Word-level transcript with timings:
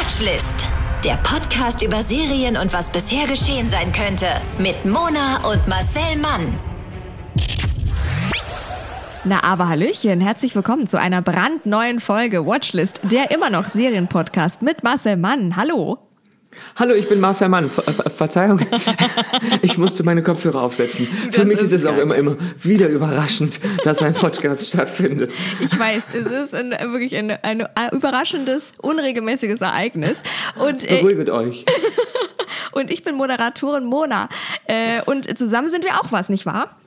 Watchlist. 0.00 0.66
Der 1.04 1.16
Podcast 1.16 1.82
über 1.82 2.02
Serien 2.02 2.56
und 2.56 2.72
was 2.72 2.90
bisher 2.90 3.26
geschehen 3.26 3.68
sein 3.68 3.92
könnte. 3.92 4.28
Mit 4.58 4.86
Mona 4.86 5.46
und 5.46 5.68
Marcel 5.68 6.16
Mann. 6.16 6.58
Na 9.24 9.44
aber 9.44 9.68
Hallöchen, 9.68 10.22
herzlich 10.22 10.54
willkommen 10.54 10.86
zu 10.86 10.98
einer 10.98 11.20
brandneuen 11.20 12.00
Folge 12.00 12.46
Watchlist, 12.46 13.02
der 13.02 13.30
immer 13.30 13.50
noch 13.50 13.68
Serienpodcast 13.68 14.62
mit 14.62 14.82
Marcel 14.82 15.18
Mann. 15.18 15.54
Hallo. 15.56 15.98
Hallo, 16.76 16.94
ich 16.94 17.08
bin 17.08 17.20
Marcel 17.20 17.48
Mann. 17.48 17.70
Ver 17.70 17.82
Ver 17.84 18.10
Verzeihung, 18.10 18.60
ich 19.62 19.78
musste 19.78 20.02
meine 20.02 20.22
Kopfhörer 20.22 20.62
aufsetzen. 20.62 21.08
Das 21.26 21.36
Für 21.36 21.44
mich 21.44 21.60
ist 21.60 21.72
es 21.72 21.86
auch 21.86 21.96
immer, 21.96 22.14
immer 22.16 22.36
wieder 22.62 22.88
überraschend, 22.88 23.60
dass 23.84 24.02
ein 24.02 24.14
Podcast 24.14 24.68
stattfindet. 24.68 25.32
Ich 25.60 25.78
weiß, 25.78 26.02
es 26.14 26.30
ist 26.30 26.54
ein, 26.54 26.70
wirklich 26.70 27.16
ein, 27.16 27.30
ein 27.30 27.66
überraschendes, 27.92 28.72
unregelmäßiges 28.82 29.60
Ereignis. 29.60 30.18
Und, 30.56 30.84
äh, 30.90 31.00
Beruhiget 31.00 31.30
euch. 31.30 31.64
und 32.72 32.90
ich 32.90 33.02
bin 33.02 33.14
Moderatorin 33.14 33.84
Mona. 33.84 34.28
Äh, 34.66 35.02
und 35.06 35.38
zusammen 35.38 35.70
sind 35.70 35.84
wir 35.84 36.00
auch 36.00 36.10
was, 36.12 36.28
nicht 36.28 36.46
wahr? 36.46 36.79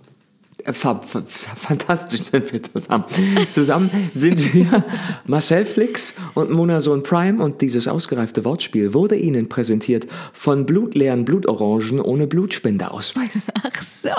Fa- 0.72 1.02
fa- 1.06 1.24
Fantastisch 1.28 2.22
sind 2.22 2.52
wir 2.54 2.64
zusammen. 2.64 3.04
Zusammen 3.52 3.90
sind 4.14 4.54
wir 4.54 4.84
Marcel 5.26 5.66
Flix 5.66 6.16
und 6.36 6.52
Mona 6.52 6.80
Sohn 6.80 7.04
Prime 7.04 7.44
und 7.44 7.62
dieses 7.62 7.88
ausgereifte 7.88 8.46
Wortspiel 8.46 8.94
wurde 8.94 9.16
Ihnen 9.16 9.50
präsentiert 9.50 10.08
von 10.32 10.66
blutleeren 10.66 11.26
Blutorangen 11.26 12.00
ohne 12.00 12.28
Blutspendeausweis. 12.28 13.52
Ach 13.62 13.82
so. 13.84 14.10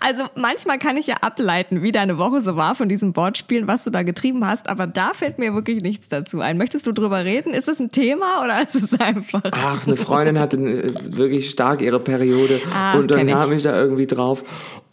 Also 0.00 0.22
manchmal 0.36 0.78
kann 0.78 0.96
ich 0.96 1.08
ja 1.08 1.16
ableiten, 1.20 1.82
wie 1.82 1.90
deine 1.92 2.18
Woche 2.18 2.42
so 2.42 2.54
war 2.56 2.74
von 2.74 2.88
diesen 2.88 3.16
Wortspielen, 3.16 3.66
was 3.66 3.84
du 3.84 3.90
da 3.90 4.02
getrieben 4.02 4.46
hast, 4.46 4.68
aber 4.68 4.86
da 4.86 5.12
fällt 5.14 5.38
mir 5.38 5.54
wirklich 5.54 5.80
nichts 5.82 6.08
dazu 6.08 6.40
ein. 6.40 6.58
Möchtest 6.58 6.86
du 6.86 6.92
drüber 6.92 7.24
reden? 7.24 7.52
Ist 7.54 7.68
es 7.68 7.80
ein 7.80 7.90
Thema 7.90 8.42
oder 8.44 8.62
ist 8.62 8.74
es 8.76 8.98
einfach... 9.00 9.42
Ach, 9.50 9.86
eine 9.86 9.96
Freundin 9.96 10.38
hatte 10.38 10.58
äh, 10.58 10.94
wirklich 11.16 11.50
stark 11.50 11.82
ihre 11.82 11.98
Periode 12.00 12.60
Ah, 12.72 12.94
und 12.96 13.10
dann 13.10 13.18
kenn 13.18 13.28
ich. 13.28 13.34
kam 13.34 13.52
ich 13.52 13.62
da 13.64 13.76
irgendwie 13.80 14.06
drauf. 14.06 14.44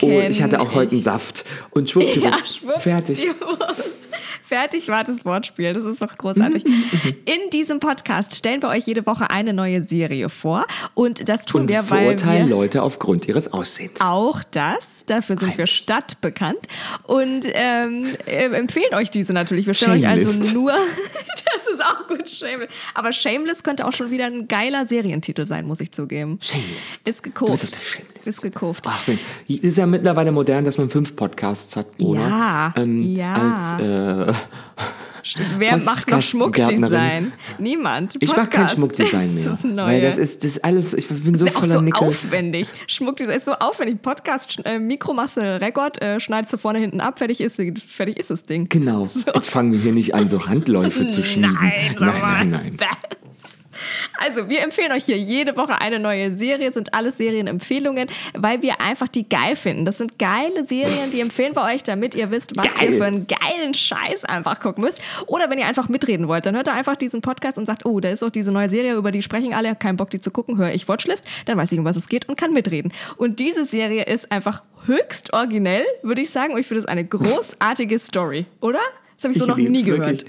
Und 0.02 0.10
Kenn 0.10 0.32
ich 0.32 0.42
hatte 0.42 0.60
auch 0.60 0.74
heute 0.74 0.92
einen 0.92 1.02
Saft. 1.02 1.46
Und 1.72 1.90
schwuppdiwupp, 1.90 2.36
schwupps, 2.48 2.84
fertig. 2.84 3.22
die 3.22 3.28
Wurst. 3.42 4.06
Fertig 4.48 4.88
war 4.90 5.04
das 5.04 5.26
Wortspiel. 5.26 5.74
Das 5.74 5.84
ist 5.84 6.02
doch 6.02 6.18
großartig. 6.18 6.64
In 6.66 7.50
diesem 7.52 7.80
Podcast 7.80 8.36
stellen 8.36 8.62
wir 8.62 8.70
euch 8.70 8.86
jede 8.86 9.06
Woche 9.08 9.32
eine 9.32 9.54
neue 9.54 9.84
Serie 9.84 10.30
vor. 10.30 10.68
Und 10.94 11.28
das 11.30 11.46
tun 11.46 11.62
Und 11.62 11.70
wir, 11.70 11.90
weil 11.90 12.02
verurteilen 12.02 12.48
wir 12.48 12.56
Leute 12.56 12.84
aufgrund 12.84 13.28
ihres 13.28 13.52
Aussehens. 13.52 14.02
auch 14.02 14.44
das, 14.52 15.06
dafür 15.08 15.38
sind 15.38 15.58
wir 15.58 15.66
stadtbekannt 15.66 16.60
und 17.04 17.46
ähm, 17.54 18.06
äh, 18.28 18.46
empfehlen 18.46 18.94
euch 18.94 19.10
diese 19.10 19.34
natürlich. 19.34 19.66
Wir 19.66 19.74
stellen 19.74 20.04
euch 20.04 20.08
also 20.08 20.32
Shameless. 20.32 20.54
nur, 20.54 20.72
das 21.54 21.74
ist 21.74 21.84
auch 21.84 22.08
gut, 22.08 22.30
Shameless. 22.30 22.70
Aber 22.94 23.14
Shameless 23.14 23.64
könnte 23.64 23.88
auch 23.88 23.94
schon 23.94 24.12
wieder 24.12 24.26
ein 24.26 24.48
geiler 24.48 24.86
Serientitel 24.86 25.48
sein, 25.48 25.66
muss 25.66 25.80
ich 25.80 25.92
zugeben. 25.92 26.38
Shameless. 26.42 27.02
Ist 27.04 27.24
gekauft. 27.24 27.76
Shameless. 27.84 28.28
Ist 28.28 28.42
gekauft. 28.44 28.84
Ach, 28.88 29.02
wenn, 29.08 29.18
ist 29.48 29.78
ja 29.78 29.85
mittlerweile 29.88 30.32
modern, 30.32 30.66
dass 30.66 30.78
man 30.78 30.90
fünf 30.90 31.16
Podcasts 31.16 31.76
hat, 31.76 31.88
oder? 32.00 32.20
Ja, 32.22 32.74
Ähm, 32.78 33.16
ja. 33.16 33.34
Als, 33.34 33.82
äh, 33.82 34.34
Wer 35.58 35.78
macht 35.80 36.08
noch. 36.12 36.22
Schmuckdesign? 36.22 37.32
Niemand. 37.58 38.16
ich 38.20 38.30
mache 38.30 38.42
kein 38.48 38.68
Podcast 38.68 38.76
Schmuckdesign 38.76 39.30
ist 39.30 39.34
mehr. 39.36 39.50
Das 39.50 39.64
Neue. 39.64 39.88
Weil 39.88 40.02
das 40.02 40.18
ist, 40.20 40.44
das 40.44 40.52
ist 40.58 40.64
alles, 40.64 40.94
ich 40.94 41.08
bin 41.08 41.34
so 41.36 41.46
ist 41.46 41.52
ja 41.52 41.58
auch 41.58 41.62
voller 41.64 41.74
so 41.76 41.82
Nickel. 41.82 42.08
aufwendig. 42.10 42.68
Schmuckdesign 42.86 43.38
ist 43.38 43.46
so 43.46 43.54
aufwendig. 43.54 44.04
Podcast, 44.04 44.62
äh, 44.66 44.78
Mikro 44.78 45.16
machst 45.16 45.38
du 45.38 45.42
Rekord, 45.60 46.00
äh, 46.00 46.20
schneidest 46.20 46.54
du 46.54 46.58
vorne 46.58 46.78
hinten 46.78 47.02
ab, 47.02 47.18
fertig 47.18 47.42
ist, 47.42 47.56
fertig 47.90 48.20
ist 48.20 48.30
das 48.30 48.44
Ding. 48.44 48.70
Genau. 48.70 49.08
Jetzt 49.34 49.50
fangen 49.50 49.72
wir 49.74 49.80
hier 49.80 49.94
nicht 49.94 50.14
an, 50.14 50.28
so 50.28 50.46
Handläufe 50.48 51.08
zu 51.08 51.24
schmieden. 51.24 51.58
Nein, 51.60 51.96
nein, 52.00 52.14
nein, 52.22 52.50
nein. 52.52 52.78
Also, 54.20 54.50
wir 54.50 54.62
empfehlen 54.62 54.92
euch 54.92 55.06
hier 55.06 55.18
jede 55.18 55.56
Woche 55.58 55.82
eine 55.82 56.00
neue 56.00 56.34
Serie, 56.34 56.72
sind 56.72 56.94
alles 56.94 57.18
Serienempfehlungen, 57.18 58.10
weil 58.34 58.62
wir 58.62 58.82
einfach 58.82 59.08
die 59.08 59.28
geil 59.28 59.56
finden. 59.56 59.86
Das 59.86 59.98
sind 59.98 60.20
geile 60.20 60.66
Serien, 60.66 61.12
die 61.12 61.22
empfehlen 61.22 61.56
wir 61.56 61.64
euch, 61.64 61.84
damit 61.84 62.16
ihr 62.16 62.32
wisst, 62.32 62.56
was 62.56 62.74
Geil. 62.76 62.92
ihr 62.92 62.98
für 62.98 63.06
einen 63.06 63.28
geilen 63.28 63.74
Scheiß 63.74 64.26
einfach 64.26 64.60
gucken 64.60 64.84
müsst. 64.84 65.02
Oder 65.28 65.50
wenn 65.50 65.60
ihr 65.60 65.68
einfach 65.68 65.90
mitreden 65.90 66.28
wollt, 66.28 66.46
dann 66.46 66.56
hört 66.56 66.68
ihr 66.68 66.74
einfach 66.74 66.96
diesen 66.96 67.22
Podcast 67.22 67.58
und 67.58 67.66
sagt, 67.66 67.86
oh, 67.86 68.00
da 68.00 68.10
ist 68.10 68.24
auch 68.24 68.30
diese 68.30 68.52
neue 68.52 68.70
Serie, 68.70 68.96
über 68.96 69.12
die 69.12 69.22
sprechen 69.22 69.54
alle, 69.54 69.76
keinen 69.76 69.98
Bock, 69.98 70.10
die 70.10 70.20
zu 70.20 70.32
gucken, 70.32 70.58
höre 70.58 70.74
ich 70.74 70.88
Watchlist, 70.88 71.24
dann 71.46 71.58
weiß 71.58 71.72
ich, 71.72 71.80
um 71.80 71.86
was 71.86 71.96
es 71.96 72.08
geht 72.08 72.28
und 72.30 72.38
kann 72.38 72.54
mitreden. 72.54 72.94
Und 73.18 73.40
diese 73.40 73.66
Serie 73.66 74.04
ist 74.04 74.32
einfach 74.32 74.64
höchst 74.86 75.34
originell, 75.34 75.86
würde 76.04 76.22
ich 76.22 76.30
sagen, 76.30 76.54
und 76.54 76.60
ich 76.60 76.68
finde 76.68 76.82
es 76.82 76.88
eine 76.88 77.06
großartige 77.06 78.00
Story, 78.00 78.46
oder? 78.62 78.80
Das 79.16 79.24
habe 79.26 79.34
ich 79.34 79.40
so 79.40 79.46
noch 79.46 79.58
nie 79.58 79.86
wirklich. 79.86 80.26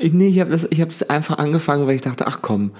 Ich, 0.00 0.12
nee, 0.12 0.28
ich 0.28 0.40
habe 0.40 0.52
es 0.90 1.02
einfach 1.10 1.38
angefangen, 1.38 1.86
weil 1.86 1.94
ich 1.94 2.02
dachte, 2.02 2.26
ach 2.26 2.38
komm, 2.42 2.72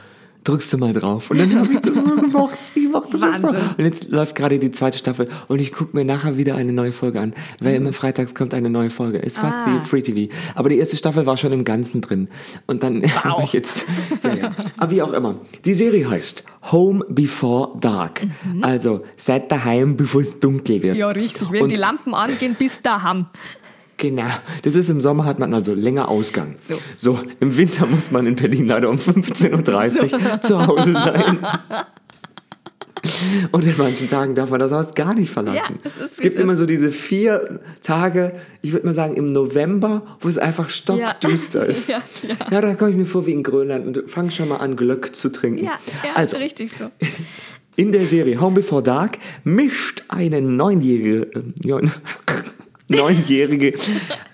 drückst 0.44 0.72
du 0.72 0.78
mal 0.78 0.94
drauf. 0.94 1.30
Und 1.30 1.38
dann 1.38 1.54
habe 1.58 1.70
ich 1.74 1.80
das 1.80 1.96
so 2.02 2.16
gemocht. 2.16 2.56
Ich 2.74 2.88
mochte 2.88 3.18
das 3.18 3.42
so. 3.42 3.48
Und 3.48 3.84
jetzt 3.84 4.08
läuft 4.08 4.34
gerade 4.34 4.58
die 4.58 4.70
zweite 4.70 4.96
Staffel 4.96 5.28
und 5.48 5.60
ich 5.60 5.70
gucke 5.70 5.94
mir 5.94 6.04
nachher 6.06 6.38
wieder 6.38 6.54
eine 6.56 6.72
neue 6.72 6.92
Folge 6.92 7.20
an. 7.20 7.34
Weil 7.60 7.74
immer 7.74 7.92
freitags 7.92 8.34
kommt 8.34 8.54
eine 8.54 8.70
neue 8.70 8.88
Folge. 8.88 9.18
Ist 9.18 9.38
fast 9.38 9.58
Ah. 9.58 9.76
wie 9.76 9.80
Free 9.82 10.00
TV. 10.00 10.32
Aber 10.54 10.70
die 10.70 10.78
erste 10.78 10.96
Staffel 10.96 11.26
war 11.26 11.36
schon 11.36 11.52
im 11.52 11.64
Ganzen 11.64 12.00
drin. 12.00 12.28
Und 12.66 12.82
dann 12.82 13.02
habe 13.24 13.42
ich 13.44 13.52
jetzt. 13.52 13.84
Ja, 14.24 14.34
ja. 14.34 14.54
Aber 14.78 14.90
wie 14.90 15.02
auch 15.02 15.12
immer. 15.12 15.34
Die 15.66 15.74
Serie 15.74 16.08
heißt 16.08 16.42
Home 16.72 17.04
Before 17.10 17.78
Dark. 17.78 18.22
Also 18.62 19.02
seid 19.16 19.52
daheim, 19.52 19.96
bevor 19.98 20.22
es 20.22 20.40
dunkel 20.40 20.82
wird. 20.82 20.94
Mhm. 20.94 21.00
Ja, 21.00 21.08
richtig. 21.10 21.50
Wenn 21.52 21.64
Und- 21.64 21.68
die 21.68 21.76
Lampen 21.76 22.14
angehen, 22.14 22.56
bis 22.58 22.80
da 22.82 23.02
haben. 23.02 23.26
Genau. 24.00 24.26
Das 24.62 24.74
ist 24.76 24.88
im 24.88 25.00
Sommer 25.00 25.26
hat 25.26 25.38
man 25.38 25.52
also 25.52 25.74
länger 25.74 26.08
Ausgang. 26.08 26.56
So. 26.68 26.78
So, 26.96 27.20
im 27.38 27.56
Winter 27.56 27.86
muss 27.86 28.10
man 28.10 28.26
in 28.26 28.34
Berlin 28.34 28.66
leider 28.66 28.88
um 28.88 28.96
15.30 28.96 30.12
Uhr 30.34 30.40
zu 30.40 30.66
Hause 30.66 30.92
sein. 30.94 31.38
Und 33.52 33.66
in 33.66 33.74
manchen 33.76 34.08
Tagen 34.08 34.34
darf 34.34 34.50
man 34.50 34.60
das 34.60 34.72
Haus 34.72 34.94
gar 34.94 35.14
nicht 35.14 35.30
verlassen. 35.30 35.74
Ja, 35.76 35.80
das 35.84 35.96
ist 35.96 36.12
es 36.12 36.18
gibt 36.20 36.38
immer 36.38 36.56
so 36.56 36.64
diese 36.66 36.90
vier 36.90 37.60
Tage, 37.82 38.32
ich 38.62 38.72
würde 38.72 38.86
mal 38.86 38.94
sagen 38.94 39.14
im 39.14 39.26
November, 39.26 40.02
wo 40.20 40.28
es 40.28 40.38
einfach 40.38 40.68
stockdüster 40.70 41.60
Ja. 41.60 41.66
ist. 41.66 41.88
Ja, 41.90 42.02
ja. 42.50 42.60
da 42.60 42.74
komme 42.74 42.90
ich 42.90 42.96
mir 42.96 43.06
vor 43.06 43.26
wie 43.26 43.32
in 43.32 43.42
Grönland 43.42 43.86
und 43.86 44.10
fang 44.10 44.30
schon 44.30 44.48
mal 44.48 44.56
an, 44.56 44.76
Glöck 44.76 45.14
zu 45.14 45.30
trinken. 45.30 45.64
Ja, 45.64 45.72
ja 46.04 46.14
also, 46.14 46.36
richtig 46.36 46.72
so. 46.78 46.90
in 47.76 47.92
der 47.92 48.06
Serie 48.06 48.40
Home 48.40 48.56
Before 48.56 48.82
Dark 48.82 49.18
mischt 49.44 50.04
eine 50.08 50.40
neunjährige, 50.40 51.30
äh, 51.34 51.42
neun, 52.90 53.14
neunjährige, 53.14 53.74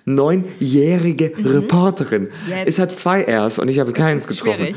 neunjährige 0.05 1.33
Reporterin. 1.37 2.23
Mhm. 2.23 2.29
Jetzt. 2.49 2.69
Es 2.69 2.79
hat 2.79 2.93
zwei 2.93 3.23
Rs 3.25 3.59
und 3.59 3.69
ich 3.69 3.79
habe 3.79 3.93
keins 3.93 4.27
getroffen. 4.27 4.55
schwierig. 4.55 4.77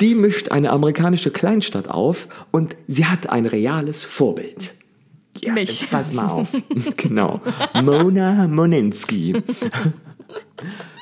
Die 0.00 0.14
mischt 0.14 0.50
eine 0.50 0.70
amerikanische 0.70 1.30
Kleinstadt 1.30 1.88
auf 1.88 2.28
und 2.50 2.76
sie 2.88 3.06
hat 3.06 3.30
ein 3.30 3.46
reales 3.46 4.02
Vorbild. 4.02 4.74
Ja, 5.40 5.52
Mich. 5.52 5.88
pass 5.90 6.12
mal 6.12 6.28
auf. 6.28 6.50
genau. 6.96 7.40
Mona 7.82 8.46
Monensky. 8.46 9.34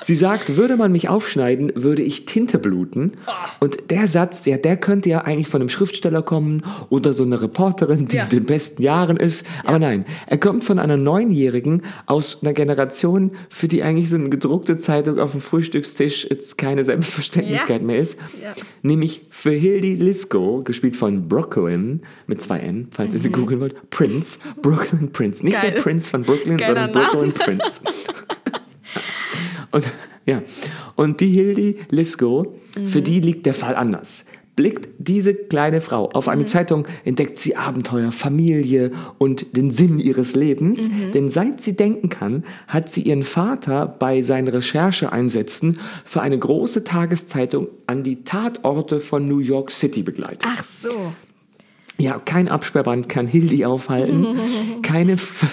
Sie 0.03 0.15
sagt, 0.17 0.57
würde 0.57 0.77
man 0.77 0.91
mich 0.91 1.09
aufschneiden, 1.09 1.71
würde 1.77 2.03
ich 2.03 2.25
Tinte 2.25 2.59
bluten. 2.59 3.13
Und 3.61 3.91
der 3.91 4.09
Satz, 4.09 4.45
ja, 4.47 4.57
der 4.57 4.77
könnte 4.77 5.09
ja 5.11 5.21
eigentlich 5.21 5.47
von 5.47 5.61
einem 5.61 5.69
Schriftsteller 5.69 6.23
kommen 6.23 6.65
oder 6.89 7.13
so 7.13 7.23
einer 7.23 7.41
Reporterin, 7.41 8.07
die 8.07 8.17
Ja. 8.17 8.25
in 8.25 8.31
den 8.31 8.45
besten 8.47 8.83
Jahren 8.83 9.17
ist. 9.17 9.47
Aber 9.65 9.79
nein, 9.79 10.05
er 10.27 10.39
kommt 10.39 10.65
von 10.65 10.79
einer 10.81 10.97
Neunjährigen 10.97 11.83
aus 12.07 12.43
einer 12.43 12.53
Generation, 12.53 13.33
für 13.49 13.69
die 13.69 13.83
eigentlich 13.85 14.11
so 14.11 14.17
eine 14.17 14.29
gedruckte 14.31 14.79
Zeitung 14.79 15.21
auf 15.21 15.33
dem 15.33 15.41
Frühstückstisch 15.41 16.27
jetzt 16.29 16.59
keine 16.59 16.85
Selbstverständlichkeit 16.85 17.81
Ja. 17.83 17.87
mehr 17.87 17.99
ist. 17.99 18.19
Ja. 18.43 18.53
Nämlich 18.83 19.27
für 19.31 19.53
Hildy 19.53 19.95
Lisco, 19.95 20.63
gespielt 20.65 20.97
von 20.97 21.29
Brooklyn, 21.29 22.01
mit 22.27 22.43
zwei 22.43 22.59
N, 22.59 22.89
falls 22.91 23.13
ihr 23.15 23.21
sie 23.21 23.31
googeln 23.31 23.61
wollt, 23.61 23.91
Prince, 23.91 24.39
Brooklyn 24.63 25.13
Prince. 25.13 25.45
Nicht 25.45 25.59
Mhm. 25.59 25.63
Geil. 25.63 25.71
der 25.73 25.81
Prince 25.81 26.11
von 26.11 26.23
Brooklyn, 26.23 26.57
Geiler 26.57 26.89
sondern 26.89 26.93
Brooklyn 27.13 27.33
Name. 27.39 27.59
Prince. 27.59 27.81
Und, 29.73 29.91
ja. 30.27 30.43
und 30.97 31.21
die 31.21 31.31
Hildy 31.31 31.79
Lisco, 31.91 32.55
für 32.85 32.99
Mhm. 33.01 33.05
die 33.05 33.21
liegt 33.21 33.47
der 33.47 33.55
Fall 33.55 33.75
anders. 33.77 34.25
Blickt 34.55 34.91
diese 34.99 35.35
kleine 35.35 35.81
Frau 35.81 36.11
auf 36.11 36.27
Mhm. 36.27 36.33
eine 36.33 36.47
Zeitung, 36.47 36.87
entdeckt 37.07 37.39
sie 37.39 37.57
Abenteuer, 37.57 38.13
Familie 38.13 38.93
und 39.17 39.57
den 39.57 39.71
Sinn 39.71 39.99
ihres 39.99 40.37
Lebens. 40.37 40.83
Mhm. 40.83 41.13
Denn 41.13 41.29
seit 41.31 41.63
sie 41.63 41.75
denken 41.75 42.11
kann, 42.11 42.45
hat 42.69 42.91
sie 42.91 43.01
ihren 43.03 43.23
Vater 43.23 43.87
bei 43.87 44.21
seinen 44.21 44.49
Rechercheeinsätzen 44.49 45.79
für 46.05 46.21
eine 46.21 46.39
große 46.39 46.85
Tageszeitung 46.85 47.69
an 47.87 48.03
die 48.03 48.25
Tatorte 48.25 49.01
von 49.01 49.27
New 49.27 49.39
York 49.39 49.71
City 49.71 50.03
begleitet. 50.03 50.45
Ach 50.47 50.63
so. 50.65 51.13
Ja, 51.99 52.19
kein 52.19 52.49
Absperrband 52.49 53.09
kann 53.09 53.27
Hildi 53.27 53.65
aufhalten. 53.65 54.27
Keine 54.83 55.13
F 55.13 55.47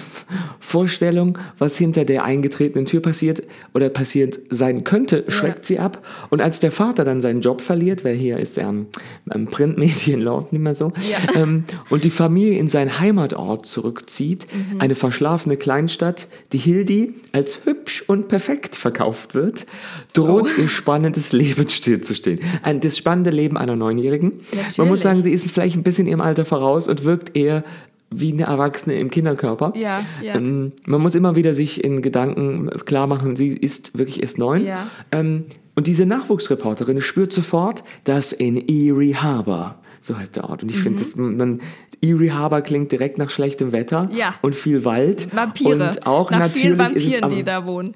Vorstellung, 0.70 1.38
was 1.58 1.78
hinter 1.78 2.06
der 2.06 2.24
eingetretenen 2.26 2.86
Tür 2.86 3.02
passiert 3.02 3.42
oder 3.74 3.90
passiert 3.90 4.40
sein 4.52 4.84
könnte, 4.84 5.24
schreckt 5.28 5.66
sie 5.66 5.80
ab. 5.80 6.06
Und 6.30 6.42
als 6.42 6.60
der 6.60 6.72
Vater 6.72 7.04
dann 7.04 7.22
seinen 7.22 7.42
Job 7.42 7.60
verliert, 7.62 8.06
weil 8.06 8.16
hier 8.16 8.38
ist 8.38 8.56
er 8.58 8.68
am 8.68 9.46
Printmedien 9.48 10.22
läuft 10.22 10.54
nicht 10.54 10.62
mehr 10.62 10.76
so, 10.76 10.92
Ja. 11.10 11.42
ähm, 11.42 11.64
und 11.90 12.04
die 12.04 12.12
Familie 12.12 12.60
in 12.60 12.68
seinen 12.68 13.00
Heimatort 13.00 13.66
zurückzieht, 13.66 14.46
Mhm. 14.54 14.80
eine 14.80 14.94
verschlafene 14.96 15.58
Kleinstadt, 15.58 16.28
die 16.54 16.60
Hildi 16.60 17.14
als 17.32 17.62
hübsch 17.66 18.04
und 18.08 18.28
perfekt 18.28 18.76
verkauft 18.76 19.34
wird, 19.34 19.66
droht 20.14 20.50
Oh. 20.58 20.62
ihr 20.62 20.68
spannendes 20.68 21.32
Leben 21.34 21.68
stillzustehen. 21.68 22.40
Ein, 22.62 22.80
das 22.80 22.96
spannende 22.98 23.32
Leben 23.32 23.58
einer 23.58 23.76
Neunjährigen. 23.76 24.34
Man 24.54 24.62
Natürlich. 24.68 24.90
muss 24.90 25.02
sagen, 25.02 25.22
sie 25.24 25.32
ist 25.32 25.50
vielleicht 25.52 25.76
ein 25.78 25.84
bisschen 25.84 26.06
ihrem 26.06 26.22
Alter 26.22 26.46
voraus 26.46 26.88
und 26.88 27.04
wirkt 27.06 27.36
eher 27.36 27.64
wie 28.12 28.34
eine 28.34 28.44
Erwachsene 28.44 28.96
im 29.00 29.10
Kinderkörper. 29.12 29.74
Ja, 29.76 30.02
ja. 30.22 30.36
Ähm, 30.36 30.72
man 30.86 31.02
muss 31.02 31.16
immer 31.16 31.36
wieder 31.36 31.54
sich 31.54 31.84
in 31.84 32.02
Gedanken 32.02 32.70
klar 32.86 33.08
machen, 33.08 33.36
sie 33.36 33.50
ist 33.50 33.98
wirklich 33.98 34.22
erst 34.22 34.38
neun. 34.38 34.66
Ja. 34.66 34.88
Ähm, 35.12 35.46
und 35.76 35.88
diese 35.88 36.06
Nachwuchsreporterin 36.06 37.02
spürt 37.02 37.32
sofort, 37.32 37.84
dass 38.04 38.34
in 38.34 38.58
Erie 38.68 39.16
Harbor, 39.16 39.76
so 40.02 40.18
heißt 40.18 40.36
der 40.36 40.50
Ort. 40.50 40.64
Und 40.64 40.72
ich 40.72 40.78
Mhm. 40.84 40.98
finde, 40.98 41.36
man 41.38 41.62
Erie 42.02 42.32
Harbor 42.32 42.62
klingt 42.62 42.92
direkt 42.92 43.18
nach 43.18 43.30
schlechtem 43.30 43.72
Wetter 43.72 44.10
Ja. 44.14 44.34
und 44.42 44.56
viel 44.56 44.86
Wald. 44.86 45.34
Vampire. 45.36 45.74
Und 45.90 46.08
auch 46.08 46.32
Nach 46.32 46.40
natürlich 46.40 46.62
vielen 46.64 46.80
ist 46.80 46.82
es 46.82 47.04
Vampiren, 47.04 47.24
aber, 47.26 47.36
die 47.36 47.44
da 47.44 47.66
wohnen. 47.68 47.94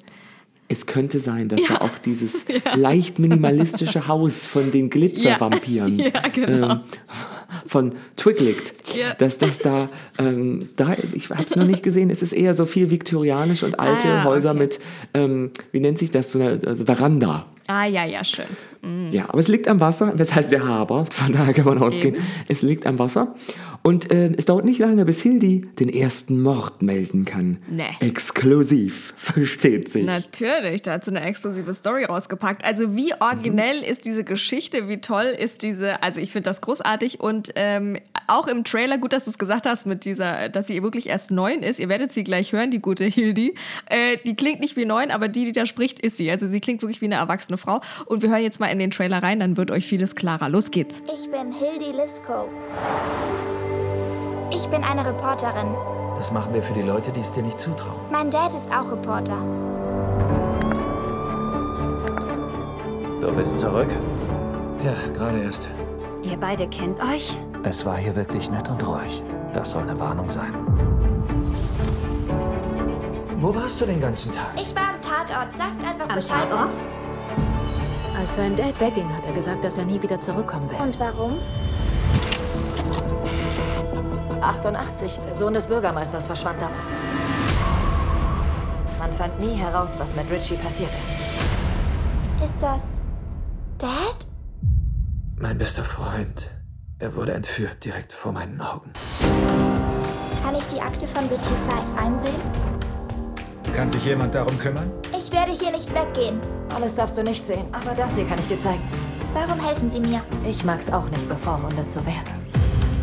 Es 0.73 0.85
könnte 0.85 1.19
sein, 1.19 1.47
dass 1.47 1.61
da 1.63 1.77
auch 1.77 1.97
dieses 2.05 2.45
leicht 2.75 3.19
minimalistische 3.19 4.07
Haus 4.07 4.45
von 4.45 4.71
den 4.71 4.89
Glitzervampiren 4.89 5.99
Ja, 5.99 6.11
genau. 6.33 6.71
ähm, 6.71 6.79
von 7.65 7.93
Twiglit, 8.17 8.73
Ja. 8.95 9.13
dass 9.13 9.37
das 9.37 9.59
da, 9.59 9.89
ähm, 10.17 10.69
da 10.75 10.95
ich 11.13 11.29
habe 11.29 11.43
es 11.43 11.55
noch 11.55 11.65
nicht 11.65 11.83
gesehen, 11.83 12.09
es 12.09 12.21
ist 12.21 12.33
eher 12.33 12.53
so 12.55 12.65
viel 12.65 12.89
viktorianisch 12.89 13.63
und 13.63 13.79
alte 13.79 14.07
Ah 14.09 14.15
ja, 14.17 14.23
Häuser 14.25 14.51
okay. 14.51 14.59
mit, 14.59 14.79
ähm, 15.13 15.51
wie 15.71 15.79
nennt 15.79 15.97
sich 15.97 16.11
das, 16.11 16.31
so 16.31 16.39
eine 16.39 16.59
also 16.65 16.85
Veranda. 16.85 17.45
Ah, 17.67 17.85
ja, 17.85 18.05
ja, 18.05 18.23
schön. 18.23 18.45
Ja, 19.12 19.30
aber 19.30 19.39
es 19.39 19.47
liegt 19.47 19.68
am 19.68 19.80
Wasser, 19.80 20.13
das 20.15 20.35
heißt 20.35 20.51
der 20.51 20.65
Haber, 20.68 21.06
von 21.13 21.31
daher 21.31 21.53
kann 21.53 21.65
man 21.65 21.77
ausgehen. 21.77 22.15
Eben. 22.15 22.24
Es 22.50 22.62
liegt 22.62 22.85
am 22.85 23.00
Wasser 23.00 23.33
und 23.81 24.12
äh, 24.12 24.31
es 24.38 24.45
dauert 24.45 24.65
nicht 24.65 24.80
lange, 24.80 25.06
bis 25.06 25.21
Hildi 25.21 25.65
den 25.80 25.88
ersten 25.89 26.41
Mord 26.41 26.81
melden 26.81 27.24
kann. 27.25 27.57
Nee. 27.69 27.83
Exklusiv, 28.00 29.13
versteht 29.18 29.89
sich. 29.89 30.06
Natürlich, 30.06 30.81
da 30.81 30.94
hat 30.94 31.06
sie 31.06 31.12
eine 31.12 31.21
exklusive 31.21 31.74
Story 31.74 32.06
rausgepackt. 32.06 32.63
Also 32.65 32.95
wie 32.95 33.13
originell 33.19 33.80
Mhm. 33.80 33.85
ist 33.85 34.06
diese 34.06 34.24
Geschichte, 34.24 34.89
wie 34.89 34.97
toll 35.01 35.25
ist 35.38 35.62
diese, 35.62 36.01
also 36.03 36.19
ich 36.19 36.31
finde 36.31 36.50
das 36.50 36.62
großartig 36.62 37.19
und 37.19 37.51
ähm, 37.56 37.97
auch 38.27 38.47
im 38.47 38.63
Trailer, 38.63 38.97
gut, 38.97 39.13
dass 39.13 39.25
du 39.25 39.31
es 39.31 39.38
gesagt 39.38 39.65
hast 39.65 39.86
mit 39.86 40.06
dieser, 40.06 40.50
dass 40.50 40.68
sie 40.68 40.81
wirklich 40.81 41.07
erst 41.07 41.29
neun 41.31 41.62
ist, 41.63 41.79
ihr 41.79 41.89
werdet 41.89 42.12
sie 42.12 42.24
gleich 42.24 42.51
hören, 42.53 42.71
die 42.71 42.79
gute 42.79 43.03
Hildi, 43.06 43.56
äh, 43.89 44.18
die 44.25 44.36
klingt 44.36 44.59
nicht 44.62 44.75
wie 44.75 44.86
neun, 44.86 45.12
aber 45.12 45.27
die, 45.27 45.45
die 45.45 45.51
da 45.51 45.65
spricht, 45.65 46.00
ist 46.00 46.18
sie. 46.18 46.31
Also 46.31 46.47
sie 46.47 46.59
klingt 46.59 46.81
wirklich 46.81 47.01
wie 47.01 47.06
eine 47.06 47.15
erwachsene 47.15 47.57
Frau 47.57 47.81
und 48.06 48.21
wir 48.24 48.29
hören 48.29 48.41
jetzt 48.41 48.59
mal 48.59 48.68
in 48.73 48.79
den 48.79 48.91
Trailer 48.91 49.23
rein, 49.23 49.39
dann 49.39 49.55
wird 49.55 49.71
euch 49.71 49.85
vieles 49.87 50.15
klarer. 50.15 50.49
Los 50.49 50.69
geht's. 50.71 51.01
Ich 51.13 51.31
bin 51.31 51.51
Hildy 51.53 51.91
Liskow. 51.97 52.47
Ich 54.51 54.67
bin 54.67 54.83
eine 54.83 55.05
Reporterin. 55.05 55.73
Das 56.17 56.31
machen 56.31 56.53
wir 56.53 56.61
für 56.61 56.73
die 56.73 56.81
Leute, 56.81 57.11
die 57.11 57.21
es 57.21 57.31
dir 57.31 57.43
nicht 57.43 57.59
zutrauen. 57.59 57.99
Mein 58.11 58.29
Dad 58.29 58.53
ist 58.53 58.69
auch 58.71 58.91
Reporter. 58.91 59.37
Du 63.21 63.31
bist 63.35 63.59
zurück? 63.59 63.87
Ja, 64.83 64.93
gerade 65.13 65.39
erst. 65.41 65.69
Ihr 66.23 66.37
beide 66.37 66.67
kennt 66.67 66.99
euch? 67.01 67.37
Es 67.63 67.85
war 67.85 67.97
hier 67.97 68.15
wirklich 68.15 68.51
nett 68.51 68.69
und 68.69 68.85
ruhig. 68.85 69.23
Das 69.53 69.71
soll 69.71 69.83
eine 69.83 69.97
Warnung 69.99 70.29
sein. 70.29 70.53
Wo 73.37 73.53
warst 73.55 73.79
du 73.81 73.85
den 73.85 73.99
ganzen 74.01 74.31
Tag? 74.31 74.51
Ich 74.61 74.73
war 74.75 74.89
am 74.93 75.01
Tatort. 75.01 75.55
Sagt 75.55 75.81
einfach 75.85 76.09
Am 76.09 76.15
Bescheid. 76.15 76.49
Tatort? 76.49 76.75
Als 78.15 78.33
dein 78.36 78.56
Dad 78.56 78.80
wegging, 78.80 79.12
hat 79.13 79.25
er 79.25 79.33
gesagt, 79.33 79.63
dass 79.63 79.77
er 79.77 79.86
nie 79.86 80.01
wieder 80.01 80.19
zurückkommen 80.19 80.69
will. 80.69 80.77
Und 80.77 81.00
warum? 81.00 81.38
88, 84.42 85.19
der 85.25 85.36
Sohn 85.36 85.54
des 85.54 85.68
Bürgermeisters, 85.68 86.27
verschwand 86.27 86.62
damals. 86.62 86.94
Man 89.00 89.13
fand 89.13 89.39
nie 89.39 89.56
heraus, 89.56 89.98
was 89.98 90.15
mit 90.15 90.30
Richie 90.30 90.56
passiert 90.57 90.92
ist. 91.04 91.15
Ist 92.44 92.56
das 92.62 92.83
Dad? 93.77 94.27
Mein 95.38 95.57
bester 95.57 95.83
Freund. 95.83 96.51
Er 97.00 97.15
wurde 97.15 97.33
entführt 97.33 97.83
direkt 97.83 98.13
vor 98.13 98.31
meinen 98.31 98.62
Augen. 98.62 98.94
Kann 100.42 100.56
ich 100.56 100.65
die 100.68 100.80
Akte 100.80 101.07
von 101.07 101.24
Richie 101.24 101.56
Five 101.68 101.98
einsehen? 101.98 102.36
Kann 103.75 103.89
sich 103.89 104.05
jemand 104.05 104.35
darum 104.35 104.57
kümmern? 104.59 104.91
Ich 105.17 105.31
werde 105.31 105.51
hier 105.51 105.71
nicht 105.71 105.89
weggehen. 105.93 106.39
Alles 106.75 106.95
darfst 106.95 107.17
du 107.17 107.23
nicht 107.23 107.45
sehen, 107.45 107.65
aber 107.71 107.95
das 107.95 108.15
hier 108.15 108.25
kann 108.25 108.37
ich 108.39 108.47
dir 108.47 108.59
zeigen. 108.59 108.83
Warum 109.33 109.59
helfen 109.59 109.89
Sie 109.89 109.99
mir? 109.99 110.21
Ich 110.45 110.63
mag's 110.63 110.91
auch 110.91 111.09
nicht, 111.09 111.27
bevormundet 111.27 111.89
zu 111.91 112.05
werden. 112.05 112.33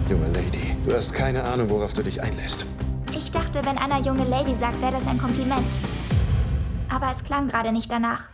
Junge 0.08 0.28
Lady, 0.28 0.76
du 0.86 0.94
hast 0.94 1.12
keine 1.12 1.42
Ahnung, 1.42 1.70
worauf 1.70 1.92
du 1.92 2.02
dich 2.02 2.22
einlässt. 2.22 2.66
Ich 3.16 3.32
dachte, 3.32 3.60
wenn 3.64 3.78
einer 3.78 3.98
junge 4.00 4.24
Lady 4.24 4.54
sagt, 4.54 4.80
wäre 4.80 4.92
das 4.92 5.08
ein 5.08 5.18
Kompliment. 5.18 5.78
Aber 6.88 7.10
es 7.10 7.24
klang 7.24 7.48
gerade 7.48 7.72
nicht 7.72 7.90
danach. 7.90 8.28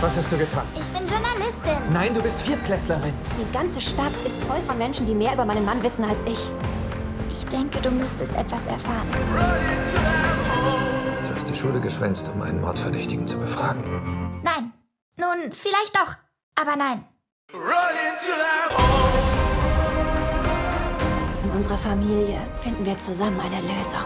Was 0.00 0.16
hast 0.16 0.30
du 0.32 0.36
getan? 0.36 0.64
Ich 0.74 0.88
bin 0.88 1.06
Journalistin. 1.08 1.92
Nein, 1.92 2.12
du 2.14 2.22
bist 2.22 2.40
Viertklässlerin. 2.40 3.14
Die 3.40 3.52
ganze 3.52 3.80
Stadt 3.80 4.12
ist 4.26 4.42
voll 4.44 4.60
von 4.66 4.78
Menschen, 4.78 5.06
die 5.06 5.14
mehr 5.14 5.34
über 5.34 5.44
meinen 5.44 5.64
Mann 5.64 5.82
wissen 5.82 6.04
als 6.04 6.24
ich. 6.24 6.50
Ich 7.32 7.44
denke, 7.46 7.78
du 7.80 7.90
müsstest 7.90 8.36
etwas 8.36 8.66
erfahren. 8.66 9.06
Schule 11.58 11.80
geschwänzt, 11.80 12.30
um 12.32 12.40
einen 12.42 12.60
Mordverdächtigen 12.60 13.26
zu 13.26 13.36
befragen. 13.38 13.82
Nein. 14.44 14.72
Nun, 15.16 15.52
vielleicht 15.52 15.96
doch. 15.96 16.14
Aber 16.54 16.76
nein. 16.76 17.04
In 21.42 21.50
unserer 21.50 21.78
Familie 21.78 22.40
finden 22.62 22.86
wir 22.86 22.96
zusammen 22.98 23.40
eine 23.40 23.60
Lösung. 23.62 24.04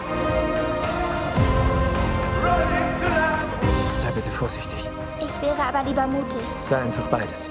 Sei 3.99 4.11
bitte 4.15 4.31
vorsichtig. 4.31 4.89
Ich 5.23 5.39
wäre 5.41 5.61
aber 5.61 5.83
lieber 5.83 6.07
mutig. 6.07 6.41
Sei 6.47 6.81
einfach 6.81 7.07
beides. 7.07 7.49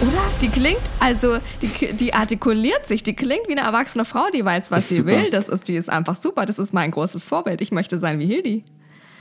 Oder? 0.00 0.22
Die 0.40 0.48
klingt, 0.48 0.80
also 0.98 1.36
die, 1.60 1.92
die 1.92 2.14
artikuliert 2.14 2.86
sich, 2.86 3.02
die 3.02 3.14
klingt 3.14 3.48
wie 3.48 3.52
eine 3.52 3.60
erwachsene 3.66 4.04
Frau, 4.04 4.24
die 4.32 4.44
weiß, 4.44 4.70
was 4.70 4.84
Ist 4.84 4.88
sie 4.88 4.94
super. 4.96 5.10
will. 5.10 5.30
Das 5.30 5.48
ist, 5.48 5.68
die 5.68 5.76
ist 5.76 5.90
einfach 5.90 6.20
super. 6.20 6.46
Das 6.46 6.58
ist 6.58 6.72
mein 6.72 6.90
großes 6.90 7.24
Vorbild. 7.24 7.60
Ich 7.60 7.70
möchte 7.70 7.98
sein 7.98 8.18
wie 8.18 8.26
Hildi. 8.26 8.64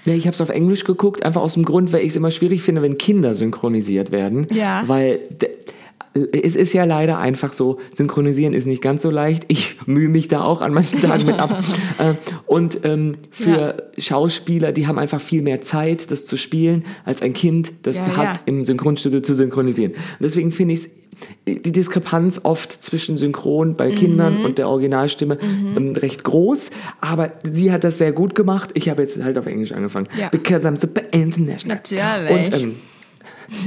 Ja, 0.06 0.14
ich 0.14 0.26
habe 0.26 0.34
es 0.34 0.40
auf 0.40 0.50
Englisch 0.50 0.86
geguckt, 0.86 1.24
einfach 1.26 1.42
aus 1.42 1.56
dem 1.56 1.66
Grund, 1.66 1.92
weil 1.92 2.02
ich 2.02 2.12
es 2.12 2.16
immer 2.16 2.32
schwierig 2.32 2.62
finde, 2.62 2.82
wenn 2.82 2.98
Kinder 2.98 3.36
synchronisiert 3.36 4.12
werden. 4.12 4.48
Ja. 4.52 4.84
Weil 4.88 5.20
es 6.32 6.56
ist 6.56 6.74
ja 6.74 6.86
leider 6.86 7.20
einfach 7.20 7.54
so, 7.54 7.78
synchronisieren 7.94 8.54
ist 8.54 8.66
nicht 8.66 8.82
ganz 8.82 9.02
so 9.04 9.12
leicht. 9.12 9.46
Ich 9.48 9.76
mühe 9.86 10.10
mich 10.10 10.28
da 10.28 10.42
auch 10.44 10.62
an 10.62 10.74
manchen 10.74 11.02
Tagen 11.02 11.26
mit 11.26 11.38
ab. 11.40 11.64
Äh, 12.00 12.14
Und 12.46 12.80
ähm, 12.86 13.16
für 13.30 13.92
Schauspieler, 13.98 14.72
die 14.72 14.88
haben 14.88 14.98
einfach 14.98 15.20
viel 15.22 15.42
mehr 15.42 15.62
Zeit, 15.62 16.12
das 16.12 16.26
zu 16.26 16.38
spielen, 16.38 16.86
als 17.06 17.22
ein 17.22 17.34
Kind, 17.34 17.72
das 17.84 17.98
Ja, 17.98 18.18
hat, 18.18 18.38
ja. 18.38 18.42
im 18.46 18.64
Synchronstudio 18.66 19.20
zu 19.22 19.36
synchronisieren. 19.36 19.92
Und 19.94 20.00
deswegen 20.22 20.52
finde 20.52 20.74
ich 20.76 20.90
die 21.46 21.72
Diskrepanz 21.74 22.40
oft 22.44 22.72
zwischen 22.72 23.18
Synchron 23.18 23.76
bei 23.76 23.90
Mhm. 23.90 23.96
Kindern 23.96 24.46
und 24.46 24.58
der 24.58 24.70
Originalstimme 24.70 25.38
ähm, 25.76 25.94
recht 25.98 26.24
groß, 26.24 26.70
aber 27.02 27.34
sie 27.44 27.74
hat 27.74 27.84
das 27.84 27.98
sehr 27.98 28.14
gut 28.14 28.36
gemacht. 28.36 28.70
Ich 28.76 28.88
habe 28.90 29.02
jetzt 29.02 29.22
halt 29.22 29.38
auf 29.38 29.46
Englisch 29.46 29.74
angefangen. 29.74 30.08
Ja. 30.18 30.30
Because 30.30 30.66
I'm 30.66 30.78
super 30.78 31.02
international. 31.12 31.78
Natürlich. 31.78 32.54
Und 32.54 32.62
ähm, 32.62 32.76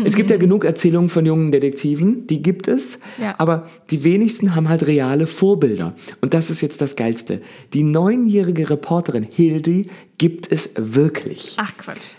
es 0.05 0.15
gibt 0.17 0.31
ja 0.31 0.37
genug 0.37 0.65
Erzählungen 0.65 1.09
von 1.09 1.25
jungen 1.27 1.53
Detektiven, 1.53 2.27
die 2.27 2.43
gibt 2.43 2.69
es, 2.69 2.99
Ja. 3.21 3.35
aber 3.39 3.69
die 3.91 4.05
wenigsten 4.05 4.55
haben 4.55 4.69
halt 4.69 4.87
reale 4.87 5.27
Vorbilder. 5.27 5.95
Und 6.21 6.35
das 6.35 6.51
ist 6.51 6.61
jetzt 6.61 6.81
das 6.81 6.97
Geilste. 6.97 7.41
Die 7.73 7.83
neunjährige 7.83 8.71
Reporterin 8.71 9.25
Hildy 9.29 9.89
gibt 10.19 10.51
es 10.51 10.71
wirklich. 10.77 11.57
Ach 11.59 11.73
Quatsch. 11.77 12.13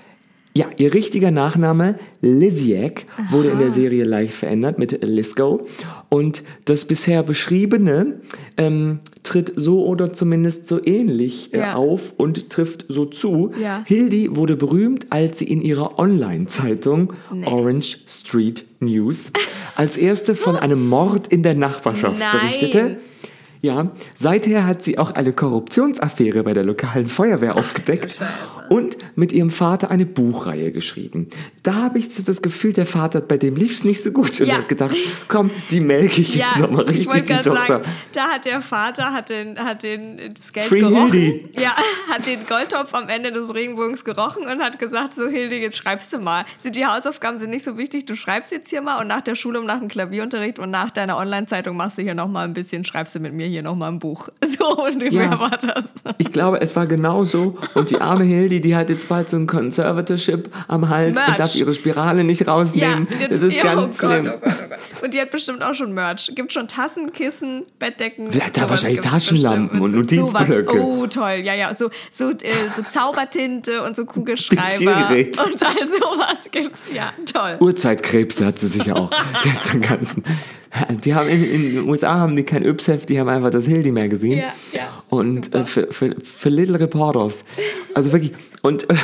Ja, 0.56 0.68
ihr 0.78 0.94
richtiger 0.94 1.32
Nachname 1.32 1.96
Liziak 2.22 3.06
wurde 3.32 3.50
in 3.50 3.58
der 3.60 3.72
Serie 3.72 4.04
leicht 4.04 4.34
verändert 4.34 4.78
mit 4.78 5.04
Lisco. 5.04 5.66
Und 6.10 6.44
das 6.66 6.86
bisher 6.86 7.24
beschriebene 7.24 8.22
ähm, 8.58 9.00
tritt 9.24 9.54
so 9.56 9.84
oder 9.86 10.14
zumindest 10.14 10.68
so 10.68 10.80
ähnlich 10.86 11.54
äh, 11.56 11.58
Ja. 11.60 11.74
auf 11.76 12.14
und 12.18 12.52
trifft 12.52 12.86
so 12.88 13.06
zu. 13.06 13.52
Ja. 13.60 13.84
Hildy 13.88 14.36
wurde 14.36 14.56
berühmt, 14.56 15.08
als 15.10 15.40
sie 15.40 15.46
in 15.46 15.62
ihrer 15.64 15.98
Online-Zeitung 15.98 17.14
Orange 17.46 17.98
Street 18.08 18.66
News 18.80 19.32
als 19.76 19.98
erste 19.98 20.36
von 20.36 20.56
einem 20.56 20.88
Mord 20.88 21.28
in 21.30 21.42
der 21.42 21.56
Nachbarschaft 21.56 22.20
Nein. 22.20 22.32
berichtete. 22.40 22.98
Ja, 23.64 23.92
seither 24.14 24.68
hat 24.68 24.84
sie 24.84 24.98
auch 24.98 25.12
eine 25.12 25.32
Korruptionsaffäre 25.32 26.44
bei 26.44 26.54
der 26.54 26.66
lokalen 26.66 27.08
Feuerwehr 27.08 27.56
aufgedeckt 27.56 28.20
und 28.70 28.98
mit 29.16 29.32
ihrem 29.32 29.50
Vater 29.50 29.90
eine 29.92 30.06
Buchreihe 30.06 30.72
geschrieben. 30.72 31.30
Da 31.64 31.76
habe 31.76 32.00
ich 32.00 32.08
das 32.14 32.42
Gefühl, 32.42 32.74
der 32.74 32.86
Vater, 32.86 33.22
bei 33.22 33.38
dem 33.38 33.56
lief 33.56 33.72
es 33.72 33.84
nicht 33.84 34.02
so 34.04 34.12
gut 34.12 34.40
und 34.42 34.48
Ja. 34.48 34.56
hat 34.58 34.70
gedacht, 34.70 34.96
komm, 35.28 35.50
die 35.72 35.80
melke 35.80 36.22
ich 36.22 36.36
jetzt 36.36 36.58
nochmal 36.58 36.84
ich 36.90 37.08
richtig, 37.08 37.14
wollte 37.14 37.34
die 37.36 37.50
Tochter. 37.50 37.68
sagen, 37.68 37.84
da 38.14 38.24
hat 38.30 38.46
der 38.46 38.62
Vater 38.62 39.14
hat 39.14 39.30
den, 39.30 39.58
hat 39.60 39.84
den 39.84 40.18
das 40.38 40.52
Geld 40.54 40.66
Free 40.68 40.80
gerochen. 40.80 41.12
Hildi. 41.12 41.50
Ja, 41.60 41.76
hat 42.10 42.26
den 42.26 42.40
Goldtopf 42.48 42.94
am 42.94 43.10
Ende 43.10 43.32
des 43.32 43.54
Regenbogens 43.54 44.04
gerochen 44.04 44.44
und 44.46 44.62
hat 44.62 44.80
gesagt, 44.80 45.16
so 45.16 45.28
Hilde, 45.28 45.56
jetzt 45.58 45.78
schreibst 45.78 46.12
du 46.14 46.18
mal. 46.20 46.46
Sind 46.62 46.76
die 46.76 46.86
Hausaufgaben 46.86 47.40
sind 47.40 47.50
nicht 47.50 47.66
so 47.66 47.78
wichtig, 47.78 48.06
du 48.06 48.16
schreibst 48.16 48.52
jetzt 48.52 48.70
hier 48.70 48.82
mal 48.82 49.00
und 49.02 49.08
nach 49.08 49.22
der 49.22 49.36
Schule 49.36 49.60
und 49.60 49.66
nach 49.68 49.80
dem 49.80 49.88
Klavierunterricht 49.88 50.60
und 50.60 50.72
nach 50.72 50.90
deiner 50.90 51.18
Online-Zeitung 51.18 51.76
machst 51.78 51.98
du 51.98 52.02
hier 52.02 52.16
nochmal 52.16 52.46
ein 52.46 52.54
bisschen, 52.54 52.84
schreibst 52.86 53.16
du 53.16 53.20
mit 53.20 53.34
mir 53.34 53.48
hier 53.48 53.64
nochmal 53.64 53.92
ein 53.92 54.00
Buch. 54.00 54.30
So 54.60 54.78
ungefähr 54.84 55.24
Ja. 55.24 55.40
war 55.40 55.50
das. 55.58 55.94
Ich 56.20 56.32
glaube, 56.32 56.62
es 56.62 56.76
war 56.76 56.86
genau 56.86 57.24
so. 57.24 57.58
Und 57.74 57.90
die 57.90 58.00
arme 58.00 58.24
Hildi, 58.54 58.62
die 58.62 58.76
hat 58.76 58.90
jetzt 58.90 59.10
bald 59.10 59.30
so 59.30 59.38
ein 59.38 59.48
Conservatorship 59.48 60.50
am 60.68 60.90
Hals 60.90 61.16
Merch. 61.16 61.28
und 61.30 61.40
darf 61.40 61.56
ihre 61.56 61.74
Spirale 61.74 62.24
nicht 62.24 62.48
rausnehmen. 62.48 63.08
und 63.08 63.32
das 63.32 63.42
ist 63.42 63.58
ja, 63.58 63.64
ganz 63.64 64.04
oh 64.04 64.08
Gott, 64.08 64.12
schlimm. 64.12 64.32
Oh 64.34 64.38
Gott, 64.40 64.54
oh 64.64 64.70
Gott. 64.70 65.04
Und 65.04 65.14
die 65.14 65.22
hat 65.22 65.32
bestimmt 65.32 65.64
auch 65.64 65.74
schon 65.74 65.94
Merch. 65.94 66.32
Gibt 66.36 66.54
schon 66.54 66.68
Tassen, 66.68 67.12
Kissen, 67.12 67.66
Bettdecken. 67.80 68.30
Ja, 68.32 68.46
da 68.52 68.70
wahrscheinlich 68.70 69.02
Taschenlampen 69.02 69.82
und 69.82 69.92
So- 69.92 69.98
Notizblöcke. 69.98 70.82
Oh, 70.82 71.08
toll. 71.08 71.42
Ja, 71.44 71.54
ja. 71.54 71.74
So, 71.74 71.90
so, 72.12 72.32
äh, 72.32 72.36
so 72.76 72.84
Zaubertinte 72.84 73.82
und 73.84 73.96
so 73.96 74.06
Kugelschreiber. 74.14 75.10
Und 75.10 75.64
all 75.64 75.88
sowas 75.88 76.48
gibt's. 76.52 76.94
Ja, 76.94 77.14
toll. 77.32 77.58
Urzeitkrebse 77.60 78.46
hat 78.46 78.60
sie 78.60 78.68
sicher 78.68 78.96
auch. 78.96 79.10
Die 79.44 79.52
hat 79.52 79.62
so 79.62 79.72
einen 79.72 79.82
ganzen. 79.82 80.24
Die 81.04 81.14
haben 81.14 81.30
in, 81.30 81.44
in 81.44 81.76
den 81.76 81.90
USA 81.90 82.16
haben 82.20 82.36
die 82.36 82.44
kein 82.44 82.64
Yps-Heft, 82.64 83.10
die 83.10 83.20
haben 83.20 83.30
einfach 83.30 83.52
das 83.52 83.68
Hildi 83.68 83.92
Magazine. 83.92 84.42
Ja, 84.42 84.54
ja, 84.74 85.04
Und 85.10 85.54
äh, 85.54 85.66
für, 85.66 85.92
für, 85.92 86.16
für 86.24 86.50
Little 86.50 86.80
Reporters. 86.80 87.46
Also 87.94 88.12
wirklich. 88.12 88.34
Und 88.64 88.90
äh, 88.90 88.96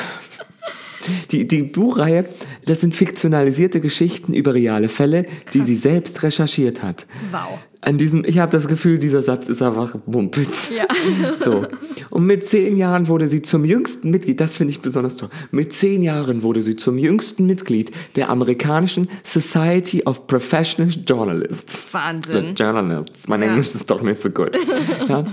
die, 1.31 1.47
die 1.47 1.63
Buchreihe, 1.63 2.25
das 2.65 2.81
sind 2.81 2.95
fiktionalisierte 2.95 3.81
Geschichten 3.81 4.33
über 4.33 4.53
reale 4.53 4.89
Fälle, 4.89 5.25
die 5.53 5.61
sie 5.61 5.75
selbst 5.75 6.23
recherchiert 6.23 6.83
hat. 6.83 7.05
Wow. 7.31 7.59
An 7.81 7.97
diesem, 7.97 8.25
ich 8.25 8.39
habe 8.39 8.51
das 8.51 8.67
Gefühl, 8.67 8.99
dieser 8.99 9.21
Satz 9.21 9.47
ist 9.47 9.61
einfach 9.61 9.95
Mumpitz. 10.05 10.69
Ja. 10.75 10.85
So. 11.35 11.65
Und 12.09 12.25
mit 12.25 12.43
zehn 12.43 12.75
Jahren 12.75 13.07
wurde 13.07 13.27
sie 13.27 13.41
zum 13.41 13.63
jüngsten 13.63 14.09
Mitglied, 14.09 14.41
das 14.41 14.57
finde 14.57 14.71
ich 14.71 14.81
besonders 14.81 15.15
toll, 15.15 15.29
mit 15.51 15.71
zehn 15.71 16.01
Jahren 16.01 16.43
wurde 16.43 16.61
sie 16.61 16.75
zum 16.75 16.97
jüngsten 16.97 17.45
Mitglied 17.45 17.91
der 18.15 18.29
amerikanischen 18.29 19.07
Society 19.23 20.03
of 20.05 20.27
Professional 20.27 20.91
Journalists. 21.07 21.93
Wahnsinn. 21.93 22.53
The 22.57 22.63
Journalists. 22.63 23.27
Mein 23.29 23.41
Ja. 23.41 23.49
Englisch 23.49 23.73
ist 23.73 23.89
doch 23.89 24.01
nicht 24.01 24.19
so 24.19 24.29
gut. 24.29 24.57
ja. 25.07 25.23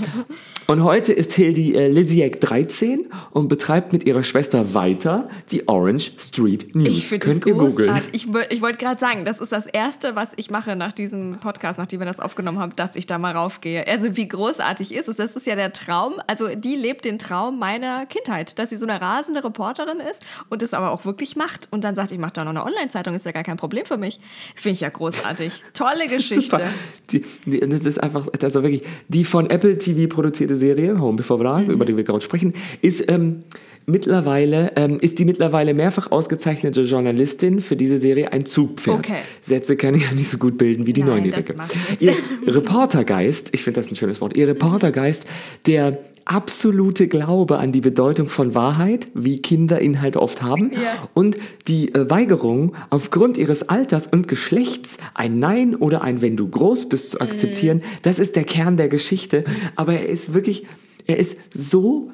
Und 0.68 0.82
heute 0.82 1.12
ist 1.12 1.32
Hildi 1.32 1.76
äh, 1.76 1.86
Lisiek 1.86 2.40
13 2.40 3.06
und 3.30 3.46
betreibt 3.46 3.92
mit 3.92 4.04
ihrer 4.04 4.24
Schwester 4.24 4.74
weiter 4.74 5.28
die 5.52 5.68
Orange 5.68 6.10
Street 6.18 6.74
News. 6.74 7.12
Ich 7.12 7.20
Könnt 7.20 7.46
ihr 7.46 7.54
googeln. 7.54 8.02
Ich, 8.10 8.26
ich 8.50 8.62
wollte 8.62 8.78
gerade 8.78 8.98
sagen, 8.98 9.24
das 9.24 9.40
ist 9.40 9.52
das 9.52 9.66
Erste, 9.66 10.16
was 10.16 10.32
ich 10.34 10.50
mache 10.50 10.74
nach 10.74 10.90
diesem 10.90 11.38
Podcast, 11.38 11.78
nachdem 11.78 12.00
wir 12.00 12.06
das 12.06 12.18
aufgenommen 12.18 12.58
haben, 12.58 12.72
dass 12.74 12.96
ich 12.96 13.06
da 13.06 13.18
mal 13.18 13.32
raufgehe. 13.32 13.86
Also 13.86 14.16
wie 14.16 14.26
großartig 14.26 14.92
ist 14.92 15.08
es? 15.08 15.14
Das 15.14 15.36
ist 15.36 15.46
ja 15.46 15.54
der 15.54 15.72
Traum. 15.72 16.14
Also 16.26 16.48
die 16.56 16.74
lebt 16.74 17.04
den 17.04 17.20
Traum 17.20 17.60
meiner 17.60 18.04
Kindheit, 18.06 18.58
dass 18.58 18.70
sie 18.70 18.76
so 18.76 18.86
eine 18.86 19.00
rasende 19.00 19.44
Reporterin 19.44 20.00
ist 20.00 20.26
und 20.48 20.64
es 20.64 20.74
aber 20.74 20.90
auch 20.90 21.04
wirklich 21.04 21.36
macht. 21.36 21.68
Und 21.70 21.84
dann 21.84 21.94
sagt, 21.94 22.10
ich 22.10 22.18
mache 22.18 22.32
da 22.32 22.44
noch 22.44 22.50
eine 22.50 22.64
Online-Zeitung, 22.64 23.14
ist 23.14 23.24
ja 23.24 23.30
gar 23.30 23.44
kein 23.44 23.56
Problem 23.56 23.86
für 23.86 23.98
mich. 23.98 24.18
Finde 24.56 24.74
ich 24.74 24.80
ja 24.80 24.88
großartig. 24.88 25.52
Tolle 25.74 25.92
Das 26.06 26.12
ist 26.12 26.28
Geschichte. 26.30 26.56
super. 26.56 26.68
Die, 27.10 27.24
die, 27.44 27.60
das 27.60 27.84
ist 27.84 28.02
einfach, 28.02 28.26
also 28.42 28.62
wirklich, 28.64 28.82
die 29.06 29.24
von 29.24 29.48
Apple 29.48 29.78
TV 29.78 30.12
produzierte 30.12 30.55
Serie, 30.56 30.98
Home 31.00 31.16
Before 31.16 31.38
the 31.38 31.44
Mhm. 31.66 31.74
Über 31.74 31.84
die 31.84 31.96
wir 31.96 32.04
gerade 32.04 32.20
sprechen, 32.20 32.54
ist 32.82 33.10
ähm, 33.10 33.44
mittlerweile, 33.86 34.72
ähm, 34.76 34.98
ist 35.00 35.18
die 35.18 35.24
mittlerweile 35.24 35.72
mehrfach 35.74 36.10
ausgezeichnete 36.10 36.82
Journalistin 36.82 37.60
für 37.60 37.76
diese 37.76 37.96
Serie 37.96 38.32
ein 38.32 38.44
Zugpferd. 38.44 38.98
Okay. 38.98 39.18
Sätze 39.40 39.76
kann 39.76 39.94
ich 39.94 40.04
ja 40.04 40.12
nicht 40.12 40.28
so 40.28 40.38
gut 40.38 40.58
bilden 40.58 40.86
wie 40.86 40.92
die 40.92 41.02
Nein, 41.02 41.22
Neunjährige. 41.22 41.54
Ihr. 42.00 42.14
Reportergeist, 42.46 43.50
ich 43.52 43.62
finde 43.64 43.80
das 43.80 43.90
ein 43.90 43.96
schönes 43.96 44.20
Wort, 44.20 44.36
ihr 44.36 44.48
Reportergeist, 44.48 45.26
der 45.66 45.98
absolute 46.24 47.06
Glaube 47.06 47.58
an 47.58 47.70
die 47.70 47.80
Bedeutung 47.80 48.26
von 48.26 48.54
Wahrheit, 48.56 49.06
wie 49.14 49.40
Kinder 49.40 49.80
ihn 49.80 50.00
halt 50.00 50.16
oft 50.16 50.42
haben, 50.42 50.72
Ja. 50.72 51.08
und 51.14 51.36
die 51.68 51.94
äh, 51.94 52.10
Weigerung, 52.10 52.74
aufgrund 52.90 53.38
ihres 53.38 53.68
Alters 53.68 54.08
und 54.08 54.26
Geschlechts 54.26 54.96
ein 55.14 55.38
Nein 55.38 55.76
oder 55.76 56.02
ein 56.02 56.22
Wenn 56.22 56.36
du 56.36 56.48
groß 56.48 56.88
bist 56.88 57.12
zu 57.12 57.20
akzeptieren, 57.20 57.82
das 58.02 58.18
ist 58.18 58.34
der 58.34 58.42
Kern 58.44 58.76
der 58.76 58.88
Geschichte. 58.88 59.44
Aber 59.76 59.92
er 59.94 60.08
ist 60.08 60.34
wirklich, 60.34 60.64
er 61.06 61.18
ist 61.18 61.36
so 61.54 62.10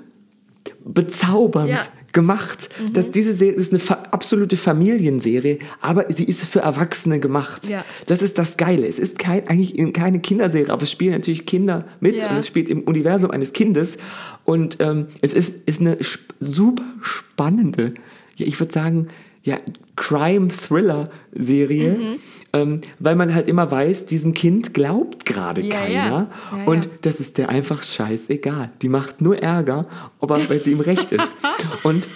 bezaubernd 0.85 1.69
Ja. 1.71 1.81
gemacht, 2.13 2.69
dass 2.93 3.11
diese 3.11 3.33
Serie 3.35 3.55
ist 3.55 3.73
eine 3.73 3.79
fa 3.79 3.95
absolute 4.11 4.57
Familienserie, 4.57 5.59
aber 5.81 6.07
sie 6.11 6.25
ist 6.25 6.45
für 6.45 6.61
Erwachsene 6.61 7.19
gemacht. 7.21 7.69
Ja. 7.69 7.85
Das 8.07 8.21
ist 8.23 8.39
das 8.39 8.57
Geile. 8.57 8.87
Es 8.87 8.99
ist 8.99 9.19
kein, 9.19 9.47
eigentlich 9.49 9.79
in- 9.79 9.93
keine 9.93 10.21
Kinderserie, 10.21 10.71
aber 10.73 10.83
es 10.83 10.91
spielen 10.91 11.13
natürlich 11.13 11.47
Kinder 11.47 11.87
mit 12.01 12.21
Ja. 12.21 12.31
und 12.31 12.37
es 12.37 12.47
spielt 12.47 12.69
im 12.69 12.83
Universum 12.83 13.31
eines 13.31 13.53
Kindes 13.53 13.97
und 14.45 14.77
ähm, 14.81 15.07
es 15.23 15.33
ist, 15.33 15.57
ist 15.67 15.81
eine 15.81 15.97
sp 16.05 16.21
super 16.41 16.85
spannende, 17.01 17.95
ja, 18.37 18.47
ich 18.47 18.59
würde 18.61 18.73
sagen, 18.73 19.09
ja, 19.45 19.59
Crime-Thriller-Serie, 19.97 21.91
Mhm. 21.99 22.19
ähm, 22.53 22.81
weil 22.99 23.17
man 23.17 23.35
halt 23.35 23.49
immer 23.49 23.71
weiß, 23.71 24.07
diesem 24.07 24.35
Kind 24.35 24.75
glaubt 24.75 25.25
gerade 25.25 25.63
Ja, 25.63 25.75
keiner 25.77 25.95
ja. 25.95 26.29
Ja, 26.59 26.65
und 26.67 26.89
das 27.03 27.21
ist 27.21 27.39
der 27.39 27.49
einfach 27.49 27.83
scheißegal. 27.83 28.71
Die 28.83 28.89
macht 28.89 29.21
nur 29.21 29.39
Ärger, 29.39 29.87
aber 30.21 30.49
weil 30.49 30.63
sie 30.63 30.73
ihm 30.73 30.81
recht 30.81 31.13
ist. 31.13 31.37
Und 31.83 32.09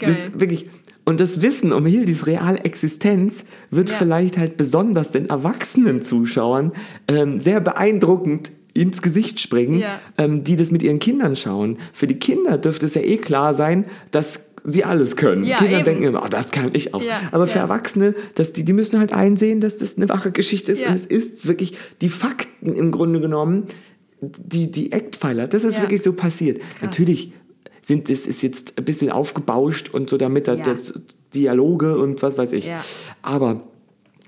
das 0.00 0.16
wirklich. 0.34 0.68
Und 1.04 1.18
das 1.18 1.42
Wissen 1.42 1.72
um 1.72 1.84
Hildis 1.84 2.26
reale 2.28 2.60
Existenz 2.60 3.44
wird 3.72 3.90
vielleicht 3.90 4.38
halt 4.38 4.56
besonders 4.56 5.10
den 5.10 5.28
erwachsenen 5.28 6.00
Zuschauern 6.00 6.70
ähm, 7.08 7.40
sehr 7.40 7.58
beeindruckend 7.60 8.52
ins 8.72 9.02
Gesicht 9.02 9.40
springen, 9.40 9.82
ähm, 10.16 10.44
die 10.44 10.54
das 10.54 10.70
mit 10.70 10.84
ihren 10.84 11.00
Kindern 11.00 11.34
schauen. 11.34 11.78
Für 11.92 12.06
die 12.06 12.20
Kinder 12.20 12.56
dürfte 12.56 12.86
es 12.86 12.94
ja 12.94 13.02
eh 13.02 13.16
klar 13.16 13.52
sein, 13.52 13.84
dass 14.12 14.40
sie 14.64 14.84
alles 14.84 15.16
können. 15.16 15.44
Ja, 15.44 15.58
Kinder 15.58 15.78
eben. 15.78 15.84
denken 15.84 16.02
immer, 16.04 16.22
oh, 16.24 16.28
das 16.28 16.50
kann 16.50 16.70
ich 16.72 16.94
auch. 16.94 17.02
Ja, 17.02 17.20
Aber 17.32 17.46
für 17.46 17.58
ja. 17.58 17.64
Erwachsene, 17.64 18.14
dass 18.34 18.52
die, 18.52 18.64
die 18.64 18.72
müssen 18.72 18.98
halt 18.98 19.12
einsehen, 19.12 19.60
dass 19.60 19.76
das 19.76 19.96
eine 19.96 20.08
wahre 20.08 20.30
Geschichte 20.32 20.72
ist. 20.72 20.86
Und 20.86 20.94
es 20.94 21.06
ist 21.06 21.46
wirklich 21.46 21.76
die 22.00 22.08
Fakten 22.08 22.74
im 22.74 22.90
Grunde 22.90 23.20
genommen, 23.20 23.64
die, 24.20 24.70
die 24.70 24.92
Eckpfeiler. 24.92 25.48
Das 25.48 25.64
ist 25.64 25.80
wirklich 25.80 26.02
so 26.02 26.12
passiert. 26.12 26.60
Natürlich 26.80 27.32
sind 27.82 28.08
das 28.08 28.26
ist 28.26 28.42
jetzt 28.42 28.78
ein 28.78 28.84
bisschen 28.84 29.10
aufgebauscht 29.10 29.90
und 29.92 30.08
so, 30.08 30.16
damit 30.16 30.46
das 30.46 30.94
Dialoge 31.34 31.98
und 31.98 32.22
was 32.22 32.38
weiß 32.38 32.52
ich. 32.52 32.70
Aber 33.22 33.62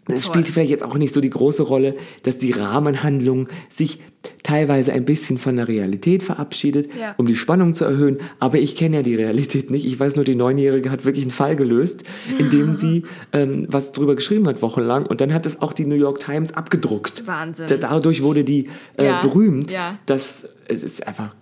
es 0.08 0.25
spielt 0.26 0.49
vielleicht 0.49 0.70
jetzt 0.70 0.84
auch 0.84 0.96
nicht 0.96 1.14
so 1.14 1.20
die 1.20 1.30
große 1.30 1.62
Rolle, 1.62 1.94
dass 2.23 2.38
die 2.38 2.52
Rahmenhandlung 2.52 3.49
sich 3.70 4.00
teilweise 4.42 4.92
ein 4.92 5.04
bisschen 5.04 5.37
von 5.38 5.56
der 5.56 5.68
Realität 5.68 6.23
verabschiedet, 6.23 6.90
Ja. 6.99 7.14
um 7.18 7.26
die 7.26 7.37
Spannung 7.37 7.75
zu 7.75 7.84
erhöhen. 7.84 8.18
Aber 8.40 8.58
ich 8.58 8.75
kenne 8.76 8.96
ja 8.96 9.02
die 9.02 9.14
Realität 9.14 9.70
nicht. 9.70 9.84
Ich 9.84 9.99
weiß 10.00 10.16
nur, 10.16 10.25
die 10.25 10.34
Neunjährige 10.34 10.90
hat 10.90 11.04
wirklich 11.04 11.25
einen 11.25 11.30
Fall 11.30 11.56
gelöst, 11.56 12.04
in 12.38 12.49
dem 12.50 12.73
sie 12.73 13.02
ähm, 13.32 13.66
was 13.70 13.92
drüber 13.92 14.14
geschrieben 14.14 14.46
hat, 14.49 14.62
wochenlang. 14.62 15.06
Und 15.06 15.20
dann 15.20 15.32
hat 15.34 15.44
es 15.46 15.61
auch 15.61 15.73
die 15.75 15.84
New 15.87 15.94
York 15.94 16.20
Times 16.20 16.52
abgedruckt. 16.54 17.26
Wahnsinn. 17.26 17.66
Da- 17.66 17.76
Dadurch 17.76 18.23
wurde 18.23 18.44
die 18.44 18.68
äh, 18.96 19.04
Ja. 19.06 19.20
berühmt. 19.20 19.70
Ja. 19.70 19.99
Das, 20.06 20.49
es 20.68 20.82
ist 20.82 21.06
einfach 21.06 21.34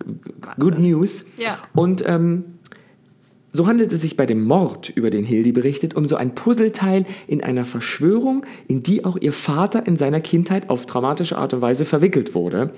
good 0.59 0.77
news. 0.79 1.23
Ja. 1.37 1.59
Und 1.73 2.03
ähm, 2.05 2.43
so 3.55 3.67
handelt 3.67 3.93
es 3.93 4.01
sich 4.01 4.17
bei 4.17 4.25
dem 4.25 4.43
Mord, 4.43 4.89
über 4.89 5.11
den 5.11 5.23
Hildi 5.23 5.51
berichtet, 5.51 5.95
um 5.95 6.05
so 6.05 6.15
ein 6.15 6.33
Puzzleteil 6.33 7.05
in 7.27 7.43
einer 7.43 7.65
Verschwörung, 7.65 8.43
in 8.67 8.81
die 8.81 9.05
auch 9.05 9.15
ihr 9.15 9.31
Vater 9.31 9.85
in 9.85 9.95
seiner 9.95 10.19
Kindheit 10.21 10.69
auf 10.71 10.87
dramatische 10.87 11.37
Art 11.37 11.53
und 11.53 11.61
Weise 11.61 11.85
verwickelt 11.85 12.33
wurde. 12.33 12.71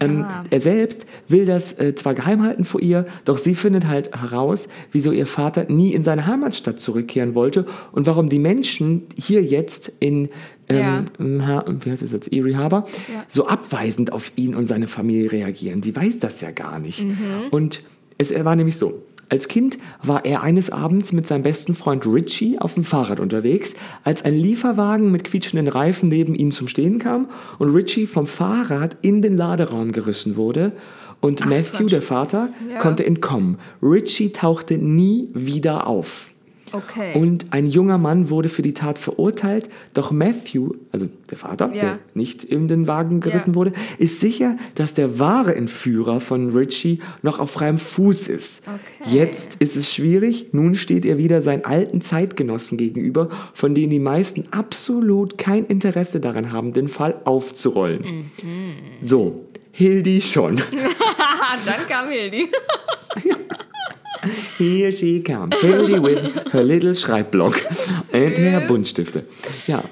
Ähm, 0.00 0.24
Er 0.50 0.60
selbst 0.60 1.04
will 1.28 1.44
das 1.44 1.74
äh, 1.74 1.94
zwar 1.94 2.14
geheim 2.14 2.42
halten 2.42 2.64
vor 2.64 2.80
ihr, 2.80 3.04
doch 3.26 3.36
sie 3.36 3.54
findet 3.54 3.86
halt 3.86 4.16
heraus, 4.18 4.66
wieso 4.92 5.12
ihr 5.12 5.26
Vater 5.26 5.66
nie 5.70 5.92
in 5.92 6.02
seine 6.02 6.26
Heimatstadt 6.26 6.80
zurückkehren 6.80 7.34
wollte 7.34 7.66
und 7.92 8.06
warum 8.06 8.28
die 8.28 8.38
Menschen 8.38 9.02
hier 9.16 9.42
jetzt 9.44 9.92
in 10.00 10.30
ähm, 10.70 11.40
Ja. 11.40 11.64
wie 11.84 11.90
heißt 11.90 12.02
es 12.02 12.12
jetzt, 12.12 12.32
Erie 12.32 12.56
Harbor, 12.56 12.86
Ja. 13.12 13.24
so 13.28 13.46
abweisend 13.46 14.10
auf 14.12 14.32
ihn 14.36 14.54
und 14.54 14.64
seine 14.64 14.86
Familie 14.86 15.30
reagieren. 15.30 15.82
Die 15.82 15.94
weiß 15.94 16.18
das 16.20 16.40
ja 16.40 16.50
gar 16.50 16.78
nicht. 16.78 17.04
Mhm. 17.04 17.48
Und 17.50 17.82
es 18.16 18.32
war 18.44 18.56
nämlich 18.56 18.78
so. 18.78 19.02
Als 19.28 19.48
Kind 19.48 19.78
war 20.02 20.24
er 20.24 20.42
eines 20.42 20.70
Abends 20.70 21.12
mit 21.12 21.26
seinem 21.26 21.42
besten 21.42 21.74
Freund 21.74 22.06
Richie 22.06 22.58
auf 22.58 22.74
dem 22.74 22.84
Fahrrad 22.84 23.20
unterwegs, 23.20 23.74
als 24.02 24.24
ein 24.24 24.34
Lieferwagen 24.34 25.10
mit 25.10 25.24
quietschenden 25.24 25.68
Reifen 25.68 26.08
neben 26.08 26.34
ihnen 26.34 26.50
zum 26.50 26.68
Stehen 26.68 26.98
kam 26.98 27.28
und 27.58 27.70
Richie 27.74 28.06
vom 28.06 28.26
Fahrrad 28.26 28.96
in 29.02 29.22
den 29.22 29.36
Laderaum 29.36 29.92
gerissen 29.92 30.36
wurde. 30.36 30.72
Und 31.20 31.40
Matthew, 31.46 31.84
Quatsch. 31.84 31.92
der 31.92 32.02
Vater, 32.02 32.48
Ja. 32.70 32.78
konnte 32.78 33.06
entkommen. 33.06 33.56
Richie 33.82 34.30
tauchte 34.30 34.76
nie 34.76 35.30
wieder 35.32 35.86
auf. 35.86 36.30
Okay. 36.74 37.14
Und 37.18 37.46
ein 37.50 37.66
junger 37.66 37.98
Mann 37.98 38.30
wurde 38.30 38.48
für 38.48 38.62
die 38.62 38.74
Tat 38.74 38.98
verurteilt, 38.98 39.68
doch 39.94 40.10
Matthew, 40.10 40.70
also 40.92 41.06
der 41.30 41.38
Vater, 41.38 41.70
Ja. 41.72 41.80
der 41.80 41.98
nicht 42.14 42.44
in 42.44 42.68
den 42.68 42.86
Wagen 42.88 43.20
gerissen 43.20 43.50
Ja. 43.50 43.54
wurde, 43.56 43.72
ist 43.98 44.20
sicher, 44.20 44.56
dass 44.74 44.94
der 44.94 45.18
wahre 45.18 45.54
Entführer 45.54 46.20
von 46.20 46.50
Richie 46.50 46.98
noch 47.22 47.38
auf 47.38 47.50
freiem 47.52 47.78
Fuß 47.78 48.28
ist. 48.28 48.62
Okay. 48.66 49.16
Jetzt 49.16 49.56
ist 49.60 49.76
es 49.76 49.92
schwierig, 49.92 50.48
nun 50.52 50.74
steht 50.74 51.04
er 51.04 51.18
wieder 51.18 51.42
seinen 51.42 51.64
alten 51.64 52.00
Zeitgenossen 52.00 52.76
gegenüber, 52.78 53.28
von 53.52 53.74
denen 53.74 53.90
die 53.90 53.98
meisten 54.00 54.44
absolut 54.50 55.38
kein 55.38 55.64
Interesse 55.66 56.20
daran 56.20 56.52
haben, 56.52 56.72
den 56.72 56.88
Fall 56.88 57.20
aufzurollen. 57.24 58.02
Mhm. 58.42 58.72
So, 59.00 59.44
Hildi 59.72 60.20
schon. 60.20 60.56
Dann 61.66 61.86
kam 61.88 62.08
Hildi. 62.08 62.48
Here 64.58 64.92
she 64.92 65.22
comes, 65.22 65.56
Hildy 65.60 66.02
with 66.02 66.18
her 66.52 66.62
little 66.62 66.94
Schreibblock 66.94 67.62
and 68.12 68.36
her 68.38 68.60
Buntstifte. 68.66 69.24
Ja. 69.66 69.82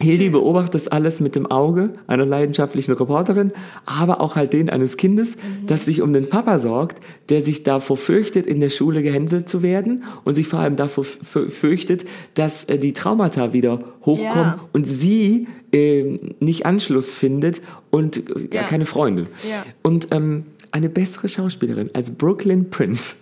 Hildy 0.00 0.28
beobachtet 0.28 0.74
das 0.74 0.88
alles 0.88 1.20
mit 1.20 1.36
dem 1.36 1.46
Auge 1.46 1.90
einer 2.08 2.26
leidenschaftlichen 2.26 2.94
Reporterin, 2.94 3.52
aber 3.86 4.20
auch 4.20 4.34
halt 4.34 4.52
den 4.52 4.68
eines 4.68 4.96
Kindes, 4.96 5.36
das 5.68 5.84
sich 5.84 6.02
um 6.02 6.12
den 6.12 6.28
Papa 6.28 6.58
sorgt, 6.58 6.98
der 7.28 7.40
sich 7.42 7.62
davor 7.62 7.96
fürchtet, 7.96 8.44
in 8.44 8.58
der 8.58 8.70
Schule 8.70 9.02
gehänselt 9.02 9.48
zu 9.48 9.62
werden 9.62 10.02
und 10.24 10.34
sich 10.34 10.48
vor 10.48 10.58
allem 10.58 10.74
davor 10.74 11.04
fürchtet, 11.04 12.04
dass 12.34 12.64
äh, 12.64 12.78
die 12.78 12.92
Traumata 12.92 13.52
wieder 13.52 13.84
hochkommen 14.04 14.24
Ja. 14.24 14.58
und 14.72 14.84
sie 14.84 15.46
ähm, 15.72 16.34
nicht 16.40 16.66
Anschluss 16.66 17.12
findet 17.12 17.62
und 17.92 18.16
äh, 18.16 18.48
Ja. 18.56 18.64
keine 18.64 18.86
Freunde. 18.86 19.28
Ja. 19.48 19.64
Und 19.82 20.08
ähm, 20.10 20.44
eine 20.74 20.88
bessere 20.88 21.28
Schauspielerin 21.28 21.88
als 21.94 22.10
Brooklyn 22.10 22.68
Prince, 22.68 23.14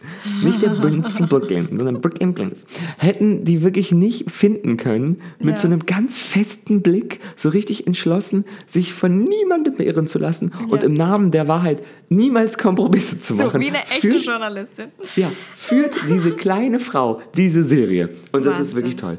nicht 0.42 0.62
der 0.62 0.70
Prince 0.70 1.14
von 1.14 1.28
Brooklyn, 1.28 1.68
sondern 1.70 2.00
Brooklyn 2.00 2.34
Prince, 2.34 2.66
hätten 2.98 3.44
die 3.44 3.62
wirklich 3.62 3.92
nicht 3.92 4.30
finden 4.30 4.78
können, 4.78 5.20
mit 5.38 5.56
Ja. 5.56 5.60
so 5.60 5.66
einem 5.68 5.84
ganz 5.84 6.18
festen 6.18 6.80
Blick, 6.80 7.20
so 7.36 7.50
richtig 7.50 7.86
entschlossen, 7.86 8.46
sich 8.66 8.94
von 8.94 9.24
niemandem 9.24 9.74
beirren 9.74 10.06
zu 10.06 10.18
lassen 10.18 10.52
und 10.70 10.82
im 10.82 10.94
Namen 10.94 11.30
der 11.30 11.46
Wahrheit 11.46 11.82
niemals 12.08 12.56
Kompromisse 12.56 13.18
zu 13.18 13.36
So, 13.36 13.44
machen. 13.44 13.60
wie 13.60 13.68
eine 13.68 13.82
echte 13.82 14.00
führt, 14.12 14.24
Journalistin. 14.24 14.86
ja, 15.16 15.30
führt 15.54 15.94
diese 16.08 16.30
kleine 16.30 16.80
Frau 16.80 17.20
diese 17.36 17.64
Serie. 17.64 18.08
Und 18.32 18.46
das 18.46 18.60
ist 18.60 18.74
wirklich 18.74 18.96
toll. 18.96 19.18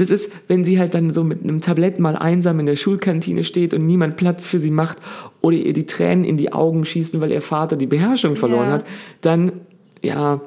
Das 0.00 0.10
ist, 0.10 0.30
wenn 0.48 0.64
sie 0.64 0.78
halt 0.78 0.94
dann 0.94 1.10
so 1.10 1.24
mit 1.24 1.42
einem 1.42 1.60
Tablett 1.60 1.98
mal 1.98 2.16
einsam 2.16 2.58
in 2.60 2.66
der 2.66 2.76
Schulkantine 2.76 3.42
steht 3.42 3.74
und 3.74 3.84
niemand 3.84 4.16
Platz 4.16 4.46
für 4.46 4.58
sie 4.58 4.70
macht 4.70 4.98
oder 5.40 5.56
ihr 5.56 5.72
die 5.74 5.86
Tränen 5.86 6.24
in 6.24 6.36
die 6.36 6.52
Augen 6.52 6.84
schießen, 6.84 7.20
weil 7.20 7.30
ihr 7.30 7.42
Vater 7.42 7.76
die 7.76 7.86
Beherrschung 7.86 8.36
verloren 8.36 8.68
Ja. 8.68 8.72
hat, 8.72 8.84
dann, 9.20 9.52
ja, 10.02 10.40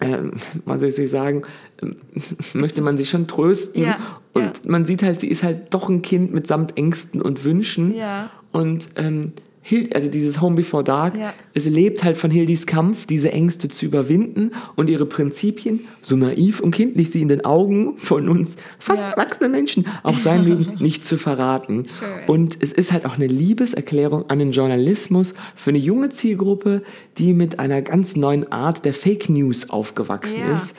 ähm, 0.00 0.32
was 0.64 0.80
soll 0.80 0.88
ich 0.88 1.10
sagen, 1.10 1.42
ähm, 1.80 1.96
möchte 2.54 2.82
man 2.82 2.96
sie 2.96 3.06
schon 3.06 3.26
trösten. 3.26 3.82
Ja, 3.82 3.98
und 4.32 4.42
ja. 4.42 4.52
man 4.66 4.84
sieht 4.84 5.02
halt, 5.02 5.20
sie 5.20 5.28
ist 5.28 5.42
halt 5.42 5.72
doch 5.72 5.88
ein 5.88 6.02
Kind 6.02 6.34
mitsamt 6.34 6.76
Ängsten 6.76 7.22
und 7.22 7.44
Wünschen. 7.44 7.94
Ja. 7.94 8.30
Und 8.50 8.88
ähm, 8.96 9.32
Hild, 9.64 9.94
also 9.94 10.10
dieses 10.10 10.40
Home 10.40 10.56
Before 10.56 10.82
Dark, 10.82 11.16
Ja. 11.16 11.32
es 11.54 11.66
lebt 11.68 12.02
halt 12.02 12.16
von 12.16 12.30
Hildis 12.32 12.66
Kampf, 12.66 13.06
diese 13.06 13.30
Ängste 13.32 13.68
zu 13.68 13.86
überwinden 13.86 14.50
und 14.74 14.90
ihre 14.90 15.06
Prinzipien, 15.06 15.80
so 16.00 16.16
naiv 16.16 16.58
und 16.60 16.72
kindlich 16.72 17.10
sie 17.10 17.22
in 17.22 17.28
den 17.28 17.44
Augen 17.44 17.96
von 17.96 18.28
uns 18.28 18.56
fast 18.80 19.02
Ja. 19.02 19.10
erwachsenen 19.10 19.52
Menschen 19.52 19.86
auch 20.02 20.18
sein 20.18 20.42
mögen, 20.48 20.74
nicht 20.82 21.04
zu 21.04 21.16
verraten. 21.16 21.84
Schön. 21.88 22.08
Und 22.26 22.58
es 22.60 22.72
ist 22.72 22.90
halt 22.90 23.06
auch 23.06 23.14
eine 23.14 23.28
Liebeserklärung 23.28 24.28
an 24.28 24.40
den 24.40 24.50
Journalismus 24.50 25.34
für 25.54 25.70
eine 25.70 25.78
junge 25.78 26.08
Zielgruppe, 26.10 26.82
die 27.18 27.32
mit 27.32 27.60
einer 27.60 27.82
ganz 27.82 28.16
neuen 28.16 28.50
Art 28.50 28.84
der 28.84 28.94
Fake 28.94 29.28
News 29.28 29.70
aufgewachsen 29.70 30.40
Ja. 30.40 30.52
ist. 30.52 30.74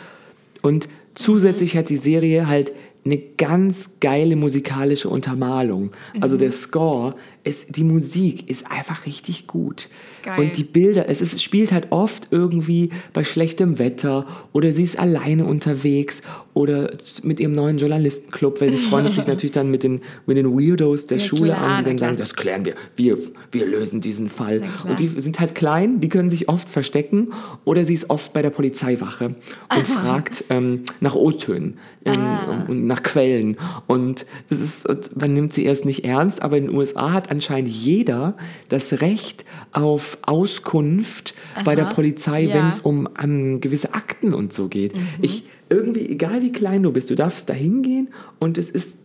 Und 0.61 0.89
zusätzlich 1.15 1.77
hat 1.77 1.89
die 1.89 1.95
Serie 1.97 2.47
halt 2.47 2.73
eine 3.05 3.17
ganz 3.37 3.89
geile 3.99 4.37
musikalische 4.37 5.09
Untermalung. 5.09 5.91
Also 6.21 6.37
der 6.37 6.51
Score, 6.51 7.13
ist, 7.43 7.75
die 7.75 7.83
Musik 7.83 8.49
ist 8.49 8.69
einfach 8.71 9.05
richtig 9.05 9.47
gut. 9.47 9.89
Geil. 10.23 10.39
Und 10.39 10.57
die 10.57 10.63
Bilder, 10.63 11.09
es, 11.09 11.19
ist, 11.21 11.33
es 11.33 11.43
spielt 11.43 11.71
halt 11.73 11.87
oft 11.91 12.29
irgendwie 12.31 12.89
bei 13.11 13.23
schlechtem 13.25 13.79
Wetter 13.79 14.25
oder 14.53 14.71
sie 14.71 14.83
ist 14.83 14.97
alleine 14.97 15.45
unterwegs 15.45 16.21
oder 16.53 16.91
mit 17.23 17.39
ihrem 17.41 17.51
neuen 17.51 17.77
Journalistenclub, 17.77 18.61
weil 18.61 18.69
sie 18.69 18.77
freundet 18.77 19.13
sich 19.15 19.27
natürlich 19.27 19.51
dann 19.51 19.69
mit 19.69 19.83
den, 19.83 20.01
mit 20.25 20.37
den 20.37 20.47
Weirdos 20.57 21.05
der 21.07 21.17
Ja, 21.17 21.25
Schule 21.25 21.51
klar, 21.51 21.61
an, 21.61 21.77
die 21.79 21.89
dann 21.89 21.97
sagen, 21.97 22.17
das 22.17 22.35
klären 22.35 22.63
wir, 22.63 22.75
wir, 22.95 23.17
wir 23.51 23.65
lösen 23.65 23.99
diesen 23.99 24.29
Fall. 24.29 24.63
Und 24.87 24.99
die 24.99 25.07
sind 25.07 25.39
halt 25.39 25.55
klein, 25.55 25.99
die 25.99 26.09
können 26.09 26.29
sich 26.29 26.47
oft 26.47 26.69
verstecken 26.69 27.33
oder 27.65 27.83
sie 27.83 27.93
ist 27.93 28.09
oft 28.09 28.31
bei 28.31 28.41
der 28.41 28.51
Polizeiwache 28.51 29.35
und 29.75 29.87
fragt 29.87 30.45
ähm, 30.49 30.83
nach 31.01 31.15
O-Tönen 31.15 31.77
ähm, 32.05 32.19
Ah. 32.23 32.65
und 32.67 32.85
nach 32.87 33.03
Quellen. 33.03 33.57
Und 33.87 34.25
das 34.49 34.59
ist, 34.61 34.87
man 35.15 35.33
nimmt 35.33 35.51
sie 35.53 35.65
erst 35.65 35.85
nicht 35.85 36.05
ernst, 36.05 36.41
aber 36.41 36.57
in 36.57 36.67
den 36.67 36.75
USA 36.75 37.11
hat 37.11 37.29
anscheinend 37.33 37.69
jeder 37.69 38.35
das 38.69 39.01
Recht 39.01 39.43
auf 39.71 40.17
Auskunft 40.21 41.33
bei 41.65 41.75
der 41.75 41.85
Polizei, 41.85 42.43
Ja. 42.43 42.53
wenn 42.55 42.67
es 42.67 42.79
um 42.79 43.07
ähm, 43.21 43.59
gewisse 43.59 43.93
Akten 43.93 44.33
und 44.33 44.53
so 44.53 44.67
geht. 44.67 44.93
Ich 45.21 45.43
irgendwie, 45.69 46.07
egal 46.09 46.41
wie 46.41 46.51
klein 46.51 46.83
du 46.83 46.91
bist, 46.91 47.09
du 47.09 47.15
darfst 47.15 47.49
da 47.49 47.53
hingehen 47.53 48.09
und 48.39 48.57
es 48.57 48.69
ist, 48.69 48.99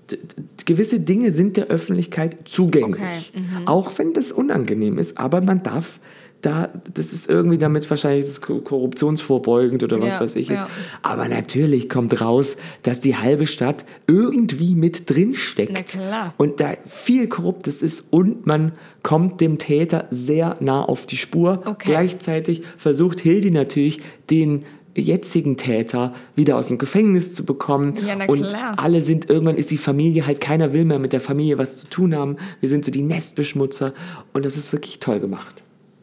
gewisse 0.67 1.01
Dinge 1.01 1.33
sind 1.33 1.57
der 1.57 1.69
Öffentlichkeit 1.69 2.37
zugänglich. 2.45 3.33
Okay, 3.35 3.64
Auch 3.67 3.99
wenn 3.99 4.12
das 4.12 4.33
unangenehm 4.33 4.99
ist, 4.99 5.17
aber 5.17 5.41
man 5.41 5.62
darf 5.62 5.99
da, 6.40 6.68
das 6.94 7.12
ist 7.12 7.29
irgendwie 7.29 7.59
damit 7.59 7.88
wahrscheinlich 7.90 8.40
korruptionsvorbeugend 8.40 9.83
oder 9.83 10.01
was 10.01 10.14
Ja, 10.14 10.20
weiß 10.20 10.37
ich 10.37 10.51
ist. 10.51 10.61
ja. 10.61 10.68
Aber 11.03 11.29
natürlich 11.29 11.88
kommt 11.88 12.20
raus, 12.20 12.57
dass 12.83 13.01
die 13.01 13.16
halbe 13.16 13.46
Stadt 13.46 13.85
irgendwie 14.07 14.74
mit 14.74 15.11
drin 15.11 15.35
steckt. 15.35 15.98
Und 16.37 16.61
da 16.61 16.74
viel 16.87 17.29
Korruptes 17.29 17.83
ist 17.83 18.05
und 18.11 18.46
man 18.46 18.72
kommt 19.03 19.40
dem 19.40 19.59
Täter 19.59 20.07
sehr 20.11 20.57
nah 20.61 20.83
auf 20.83 21.07
die 21.07 21.16
Spur. 21.16 21.62
Okay. 21.64 21.90
Gleichzeitig 21.90 22.62
versucht 22.77 23.20
Hildi 23.20 23.51
natürlich 23.51 24.01
den 24.31 24.64
jetzigen 24.94 25.57
Täter 25.57 26.12
wieder 26.35 26.57
aus 26.57 26.68
dem 26.68 26.79
Gefängnis 26.79 27.33
zu 27.33 27.44
bekommen. 27.44 27.94
Ja, 28.05 28.27
und 28.27 28.53
alle 28.55 29.01
sind, 29.01 29.29
irgendwann 29.31 29.57
ist 29.57 29.70
die 29.70 29.77
Familie 29.77 30.27
halt, 30.27 30.40
keiner 30.40 30.72
will 30.72 30.85
mehr 30.85 30.98
mit 30.98 31.12
der 31.12 31.20
Familie 31.20 31.59
was 31.59 31.79
zu 31.79 31.88
tun 31.88 32.14
haben. 32.14 32.37
Wir 32.61 32.68
sind 32.68 32.85
so 32.85 32.90
die 32.90 33.03
Nestbeschmutzer 33.03 33.92
und 34.33 34.44
das 34.44 34.57
ist 34.57 34.72
wirklich 34.72 34.98
toll 34.98 35.20
gemacht. 35.20 35.62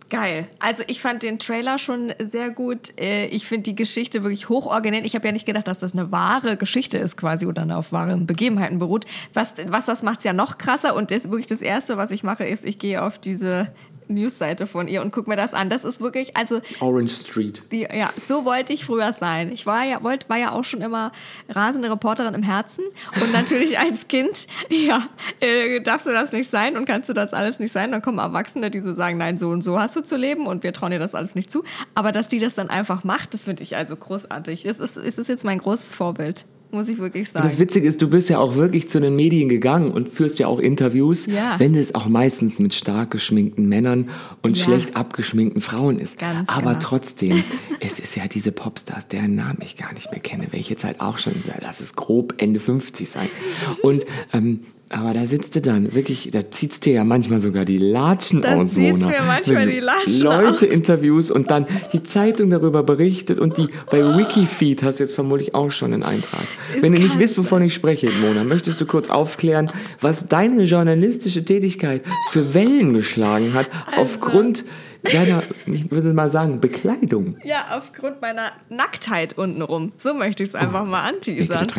Geil. 0.10 0.48
Also 0.60 0.84
ich 0.86 1.02
fand 1.02 1.24
den 1.24 1.40
Trailer 1.40 1.80
schon 1.80 2.14
sehr 2.20 2.52
gut. 2.52 2.94
Äh, 3.00 3.26
Ich 3.28 3.48
finde 3.48 3.64
die 3.64 3.76
Geschichte 3.76 4.22
wirklich 4.22 4.50
hochoriginell. 4.50 5.06
Ich 5.06 5.16
habe 5.16 5.26
ja 5.26 5.32
nicht 5.32 5.48
gedacht, 5.48 5.68
dass 5.68 5.80
das 5.80 5.94
eine 5.94 6.12
wahre 6.12 6.58
Geschichte 6.58 6.98
ist 7.00 7.18
quasi 7.18 7.48
oder 7.48 7.66
auf 7.76 7.92
wahren 7.92 8.28
Begebenheiten 8.28 8.78
beruht. 8.78 9.06
Was, 9.34 9.56
was 9.68 9.86
das 9.86 10.04
macht 10.04 10.20
es 10.20 10.26
ja 10.26 10.34
noch 10.34 10.60
krasser. 10.60 10.96
Und 10.96 11.10
das, 11.10 11.24
wirklich 11.26 11.48
das 11.48 11.62
Erste, 11.64 11.98
was 11.98 12.12
ich 12.12 12.24
mache, 12.24 12.46
ist, 12.46 12.66
ich 12.66 12.78
gehe 12.78 13.02
auf 13.02 13.18
diese 13.18 13.72
Newsseite 14.08 14.68
von 14.68 14.88
ihr 14.88 15.02
und 15.02 15.12
gucke 15.12 15.30
mir 15.30 15.36
das 15.36 15.54
an. 15.54 15.70
Das 15.70 15.84
ist 15.84 16.02
wirklich, 16.02 16.36
also 16.36 16.62
Orange 16.80 17.14
Street. 17.14 17.64
die, 17.72 17.82
ja, 17.82 18.12
so 18.28 18.46
wollte 18.46 18.74
ich 18.74 18.86
früher 18.86 19.14
sein. 19.14 19.52
Ich 19.52 19.66
war 19.66 19.86
ja, 19.86 20.04
wollt, 20.04 20.30
war 20.30 20.38
ja 20.38 20.52
auch 20.52 20.64
schon 20.64 20.82
immer 20.82 21.12
rasende 21.50 21.90
Reporterin 21.90 22.34
im 22.34 22.44
Herzen. 22.44 22.84
Und 23.22 23.32
natürlich 23.32 23.80
als 23.80 24.08
Kind, 24.08 24.48
ja, 24.70 25.08
äh, 25.40 25.82
darfst 25.82 26.08
du 26.08 26.12
das 26.12 26.32
nicht 26.32 26.50
sein 26.50 26.78
und 26.78 26.86
kannst 26.86 27.10
du 27.10 27.14
das 27.14 27.34
alles 27.34 27.60
nicht 27.60 27.72
sein. 27.72 27.92
Dann 27.92 28.02
kommen 28.02 28.20
Erwachsene, 28.20 28.72
die 28.72 28.80
so 28.80 28.94
sagen, 28.94 29.18
nein, 29.18 29.38
so 29.38 29.50
und 29.50 29.62
so 29.62 29.80
hast 29.80 29.96
du 29.96 30.04
zu 30.04 30.18
leben 30.18 30.48
und 30.48 30.64
wir 30.64 30.74
trauen 30.74 30.92
dir 30.92 31.00
das 31.00 31.16
alles 31.16 31.36
nicht 31.36 31.52
zu. 31.52 31.64
Aber 31.94 32.12
dass 32.12 32.28
die 32.28 32.40
das 32.40 32.56
dann 32.56 32.70
einfach 32.70 33.04
macht, 33.04 33.34
das 33.34 33.44
finde 33.44 33.64
ich 33.64 33.76
also 33.76 33.96
großartig. 33.96 34.64
Das 34.64 34.80
ist, 34.80 34.98
es 34.98 35.18
ist 35.18 35.28
jetzt 35.28 35.44
mein 35.44 35.58
großes 35.60 35.94
Vorbild, 35.94 36.46
muss 36.76 36.88
ich 36.90 37.00
wirklich 37.00 37.30
sagen. 37.32 37.44
Das 37.44 37.58
Witzige 37.58 37.88
ist, 37.88 38.02
du 38.02 38.08
bist 38.10 38.30
ja 38.30 38.38
auch 38.38 38.56
wirklich 38.56 38.88
zu 38.88 39.00
den 39.00 39.16
Medien 39.16 39.50
gegangen 39.50 39.92
und 39.92 40.10
führst 40.10 40.38
ja 40.40 40.48
auch 40.48 40.60
Interviews, 40.60 41.26
Ja. 41.26 41.60
wenn 41.60 41.74
es 41.76 41.96
auch 41.96 42.08
meistens 42.08 42.60
mit 42.60 42.74
stark 42.74 43.12
geschminkten 43.12 43.68
Männern 43.68 44.10
und 44.44 44.58
Ja. 44.58 44.64
schlecht 44.66 44.96
abgeschminkten 44.96 45.62
Frauen 45.62 45.98
ist. 45.98 46.20
Ganz 46.20 46.48
Aber 46.50 46.74
genau. 46.74 46.80
trotzdem, 46.80 47.44
es 47.80 47.98
ist 48.00 48.16
ja 48.16 48.28
diese 48.28 48.52
Popstars, 48.52 49.08
deren 49.08 49.36
Namen 49.36 49.60
ich 49.64 49.76
gar 49.78 49.94
nicht 49.94 50.12
mehr 50.12 50.20
kenne, 50.20 50.48
welche 50.52 50.72
jetzt 50.72 50.84
halt 50.84 51.02
auch 51.02 51.18
schon, 51.18 51.34
lass 51.62 51.80
es 51.82 51.96
grob 51.96 52.36
Ende 52.38 52.60
50 52.60 53.10
sein. 53.10 53.30
Und 53.82 54.06
ähm, 54.34 54.62
aber 54.90 55.14
da 55.14 55.26
sitzt 55.26 55.56
du 55.56 55.62
dann 55.62 55.96
wirklich, 55.96 56.30
da 56.32 56.52
zieht's 56.52 56.80
dir 56.80 56.94
ja 56.94 57.04
manchmal 57.04 57.42
sogar 57.42 57.66
die 57.66 57.80
Latschen 57.80 58.44
Da 58.44 58.56
aus, 58.56 58.74
zieht's 58.74 59.00
Mona. 59.00 59.08
mir 59.08 59.24
manchmal 59.26 59.66
du 59.66 59.72
die 59.72 59.80
Latschen 59.80 60.22
Leute 60.22 60.66
Interviews 60.68 61.32
und 61.32 61.50
dann 61.50 61.66
die 61.92 62.04
Zeitung 62.04 62.52
darüber 62.52 62.84
berichtet 62.84 63.40
und 63.40 63.58
die 63.58 63.68
bei 63.90 64.02
Wikifeed 64.02 64.84
hast 64.84 65.00
du 65.00 65.04
jetzt 65.04 65.16
vermutlich 65.16 65.56
auch 65.56 65.72
schon 65.72 65.92
einen 65.94 66.04
Eintrag. 66.04 66.46
Wenn 66.80 66.94
ihr 66.94 67.00
nicht 67.00 67.18
wisst, 67.18 67.38
wovon 67.38 67.64
ich 67.64 67.74
spreche, 67.74 68.12
Mona, 68.22 68.44
möchtest 68.44 68.80
du 68.80 68.86
kurz 68.86 69.10
aufklären, 69.10 69.72
was 70.02 70.28
deine 70.28 70.64
journalistische 70.64 71.44
Tätigkeit 71.44 72.04
für 72.30 72.54
Wellen 72.54 72.94
geschlagen 72.94 73.54
hat 73.56 73.70
Also 73.88 74.02
aufgrund 74.02 74.66
deiner, 75.14 75.44
ich 75.66 75.90
würde 75.92 76.14
mal 76.14 76.30
sagen, 76.30 76.60
Bekleidung. 76.60 77.38
Ja, 77.44 77.68
aufgrund 77.72 78.22
meiner 78.22 78.52
Nacktheit 78.70 79.38
untenrum. 79.38 79.92
So 79.98 80.14
möchte 80.14 80.44
ich 80.44 80.50
es 80.50 80.56
einfach 80.56 80.86
mal 80.86 81.02
anteasern. 81.02 81.68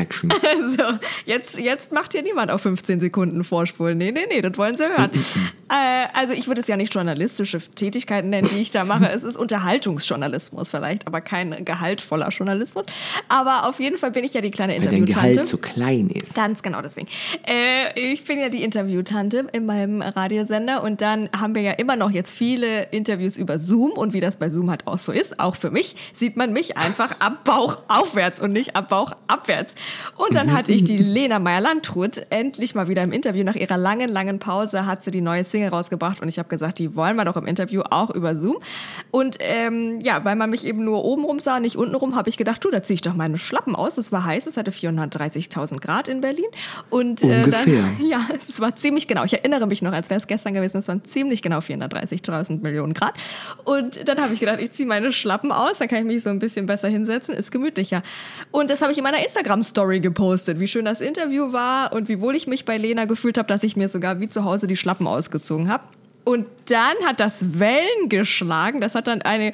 Also, 0.47 0.99
jetzt, 1.25 1.59
jetzt 1.59 1.93
macht 1.93 2.13
hier 2.13 2.23
niemand 2.23 2.51
auf 2.51 2.63
15 2.63 3.01
Sekunden 3.01 3.45
vorspulen. 3.45 3.99
Nee, 3.99 4.13
nee, 4.13 4.27
nee, 4.29 4.41
das 4.41 4.57
wollen 4.57 4.77
sie 4.77 4.85
hören. 4.85 5.11
äh, 5.69 6.07
also, 6.15 6.33
ich 6.33 6.47
würde 6.47 6.61
es 6.61 6.67
ja 6.67 6.77
nicht 6.77 6.95
journalistische 6.95 7.59
Tätigkeiten 7.75 8.31
nennen, 8.31 8.49
die 8.53 8.61
ich 8.61 8.71
da 8.71 8.85
mache. 8.85 9.09
Es 9.11 9.23
ist 9.23 9.37
Unterhaltungsjournalismus 9.37 10.71
vielleicht, 10.71 11.07
aber 11.07 11.21
kein 11.21 11.65
gehaltvoller 11.65 12.29
Journalismus. 12.29 12.87
Aber 13.29 13.69
auf 13.69 13.81
jeden 13.81 13.99
Fall 13.99 14.11
bin 14.11 14.25
ich 14.25 14.35
ja 14.35 14.41
die 14.41 14.51
kleine 14.51 14.75
Weil 14.75 14.81
dein 14.81 14.95
Interviewtante. 14.95 15.33
Gehalt 15.33 15.47
so 15.47 15.59
klein 15.59 16.11
ist. 16.11 16.35
Ganz 16.35 16.63
genau 16.63 16.83
deswegen. 16.83 17.09
Äh, 17.47 18.13
ich 18.13 18.25
bin 18.25 18.39
ja 18.39 18.49
die 18.49 18.63
Interviewtante 18.63 19.47
in 19.53 19.67
meinem 19.67 20.03
Radiosender 20.03 20.83
und 20.83 21.01
dann 21.01 21.29
haben 21.37 21.55
wir 21.55 21.63
ja 21.63 21.73
immer 21.73 21.97
noch 21.97 22.11
jetzt 22.11 22.37
viele 22.37 22.85
Interviews 22.91 23.16
über 23.37 23.59
Zoom 23.59 23.93
und 23.93 24.13
wie 24.13 24.21
das 24.21 24.37
bei 24.37 24.51
Zoom 24.51 24.71
halt 24.71 24.87
auch 24.87 24.99
so 24.99 25.13
ist, 25.13 25.41
auch 25.41 25.57
für 25.57 25.71
mich, 25.71 25.97
sieht 26.15 26.37
man 26.37 26.53
mich 26.53 26.77
einfach 26.77 27.21
ab 27.21 27.45
Bauch 27.45 27.79
aufwärts 27.89 28.41
und 28.41 28.53
nicht 28.53 28.77
ab 28.77 28.89
Bauch 28.89 29.13
abwärts. 29.27 29.75
Und 30.17 30.35
dann 30.35 30.53
hatte 30.53 30.73
ich 30.73 30.85
die 30.85 30.99
Lena 30.99 31.39
Meyer-Landrut 31.39 32.27
endlich 32.31 32.75
mal 32.75 32.89
wieder 32.89 33.03
im 33.03 33.13
Interview. 33.13 33.45
Nach 33.45 33.55
ihrer 33.55 33.77
langen, 33.77 34.09
langen 34.09 34.39
Pause 34.39 34.87
hat 34.87 35.05
sie 35.05 35.11
die 35.11 35.21
neue 35.21 35.45
Single 35.45 35.69
rausgebracht 35.69 36.21
und 36.21 36.29
ich 36.29 36.39
habe 36.39 36.49
gesagt, 36.49 36.79
die 36.79 36.95
wollen 36.95 37.17
wir 37.17 37.25
doch 37.25 37.37
im 37.37 37.47
Interview 37.47 37.83
auch 37.91 38.11
über 38.11 38.37
Zoom. 38.37 38.57
Und 39.11 39.37
ähm, 39.41 40.01
ja, 40.03 40.25
weil 40.25 40.37
man 40.37 40.51
mich 40.51 40.67
eben 40.67 40.85
nur 40.85 41.05
oben 41.05 41.25
rum 41.25 41.41
sah, 41.41 41.61
nicht 41.61 41.77
unten 41.77 41.95
rum, 41.95 42.17
habe 42.17 42.29
ich 42.29 42.37
gedacht, 42.37 42.65
du, 42.65 42.71
da 42.71 42.83
ziehe 42.83 42.95
ich 42.95 43.01
doch 43.01 43.15
meine 43.15 43.39
Schlappen 43.39 43.75
aus. 43.75 43.99
Es 43.99 44.13
war 44.13 44.25
heiß, 44.25 44.47
es 44.47 44.57
hatte 44.57 44.71
430.000 44.71 45.81
Grad 45.81 46.09
in 46.09 46.21
Berlin. 46.21 46.47
Und 46.91 47.23
äh, 47.23 47.43
Ungefähr. 47.45 47.83
dann, 47.99 48.07
ja, 48.09 48.21
es 48.37 48.61
war 48.61 48.77
ziemlich 48.77 49.09
genau. 49.09 49.25
Ich 49.25 49.33
erinnere 49.33 49.67
mich 49.67 49.83
noch, 49.83 49.93
als 49.93 50.11
wäre 50.11 50.21
es 50.21 50.27
gestern 50.27 50.55
gewesen. 50.55 50.79
Es 50.79 50.89
waren 50.89 51.05
ziemlich 51.05 51.43
genau 51.43 51.59
430.000 51.59 52.61
Millionen 52.63 52.95
Grad. 52.97 53.15
Und 53.65 54.09
dann 54.09 54.21
habe 54.21 54.33
ich 54.33 54.41
gedacht, 54.41 54.61
ich 54.61 54.73
ziehe 54.73 54.89
meine 54.89 55.13
Schlappen 55.13 55.53
aus, 55.53 55.79
dann 55.79 55.89
kann 55.89 55.99
ich 55.99 56.05
mich 56.05 56.23
so 56.23 56.31
ein 56.31 56.39
bisschen 56.39 56.67
besser 56.67 56.89
hinsetzen, 56.89 57.35
ist 57.35 57.51
gemütlicher. 57.51 58.03
Und 58.51 58.71
das 58.71 58.83
habe 58.83 58.93
ich 58.93 58.99
in 58.99 59.05
meiner 59.05 59.23
Instagram-Story 59.23 60.01
gepostet, 60.01 60.61
wie 60.61 60.69
schön 60.69 60.85
das 60.85 61.01
Interview 61.01 61.53
war 61.53 61.93
und 61.93 62.09
wie 62.09 62.21
wohl 62.21 62.35
ich 62.35 62.47
mich 62.47 62.65
bei 62.65 62.77
Lena 62.77 63.05
gefühlt 63.05 63.39
habe, 63.39 63.49
dass 63.49 63.63
ich 63.63 63.77
mir 63.77 63.89
sogar 63.89 64.21
wie 64.21 64.29
zu 64.29 64.45
Hause 64.45 64.67
die 64.67 64.77
Schlappen 64.77 65.07
ausgezogen 65.07 65.69
habe. 65.69 65.85
Und 66.27 66.47
dann 66.69 66.97
hat 67.07 67.21
das 67.21 67.61
Wellen 67.61 68.09
geschlagen. 68.09 68.81
Das 68.81 68.97
hat 68.97 69.07
dann 69.07 69.23
eine 69.23 69.53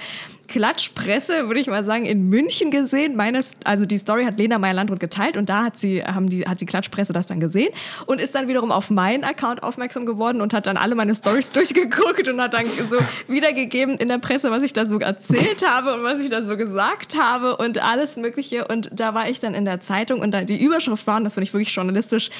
Klatschpresse, 0.48 1.46
würde 1.46 1.60
ich 1.60 1.66
mal 1.66 1.84
sagen, 1.84 2.06
in 2.06 2.30
München 2.30 2.70
gesehen. 2.70 3.14
Meines, 3.14 3.52
also 3.62 3.84
die 3.84 3.98
Story 3.98 4.24
hat 4.24 4.38
Lena 4.38 4.58
Meyer-Landrut 4.58 4.98
geteilt 4.98 5.36
und 5.36 5.50
da 5.50 5.64
hat 5.64 5.78
sie, 5.78 6.02
haben 6.02 6.30
die, 6.30 6.46
hat 6.46 6.62
die 6.62 6.66
Klatschpresse 6.66 7.12
das 7.12 7.26
dann 7.26 7.40
gesehen 7.40 7.74
und 8.06 8.22
ist 8.22 8.34
dann 8.34 8.48
wiederum 8.48 8.72
auf 8.72 8.88
meinen 8.88 9.22
Account 9.22 9.62
aufmerksam 9.62 10.06
geworden 10.06 10.40
und 10.40 10.54
hat 10.54 10.66
dann 10.66 10.78
alle 10.78 10.94
meine 10.94 11.14
Stories 11.14 11.50
durchgeguckt 11.52 12.26
und 12.26 12.40
hat 12.40 12.54
dann 12.54 12.64
so 12.64 12.96
wiedergegeben 13.28 13.98
in 13.98 14.08
der 14.08 14.16
Presse, 14.16 14.50
was 14.50 14.62
ich 14.62 14.72
da 14.72 14.86
so 14.86 14.98
erzählt 14.98 15.68
habe 15.68 15.92
und 15.92 16.04
was 16.04 16.20
ich 16.20 16.30
da 16.30 16.42
so 16.42 16.56
gesagt 16.56 17.18
habe 17.20 17.58
und 17.58 17.82
alles 17.82 18.16
Mögliche. 18.16 18.66
Und 18.66 18.88
da 18.92 19.12
war 19.12 19.28
ich 19.28 19.40
dann 19.40 19.52
in 19.52 19.66
der 19.66 19.80
Zeitung 19.80 20.20
und 20.20 20.30
da 20.30 20.40
die 20.40 20.64
Überschrift 20.64 21.06
waren, 21.06 21.22
das 21.22 21.34
finde 21.34 21.44
ich 21.44 21.52
wirklich 21.52 21.74
journalistisch 21.74 22.30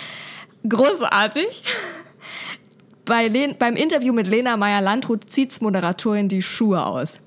großartig. 0.67 1.65
Bei 3.05 3.29
Len 3.29 3.57
beim 3.59 3.77
Interview 3.77 4.13
mit 4.13 4.27
Lena 4.27 4.57
Meyer-Landrut 4.57 5.29
zieht's 5.29 5.61
Moderatorin 5.61 6.29
die 6.29 6.43
Schuhe 6.43 6.85
aus. 6.87 7.19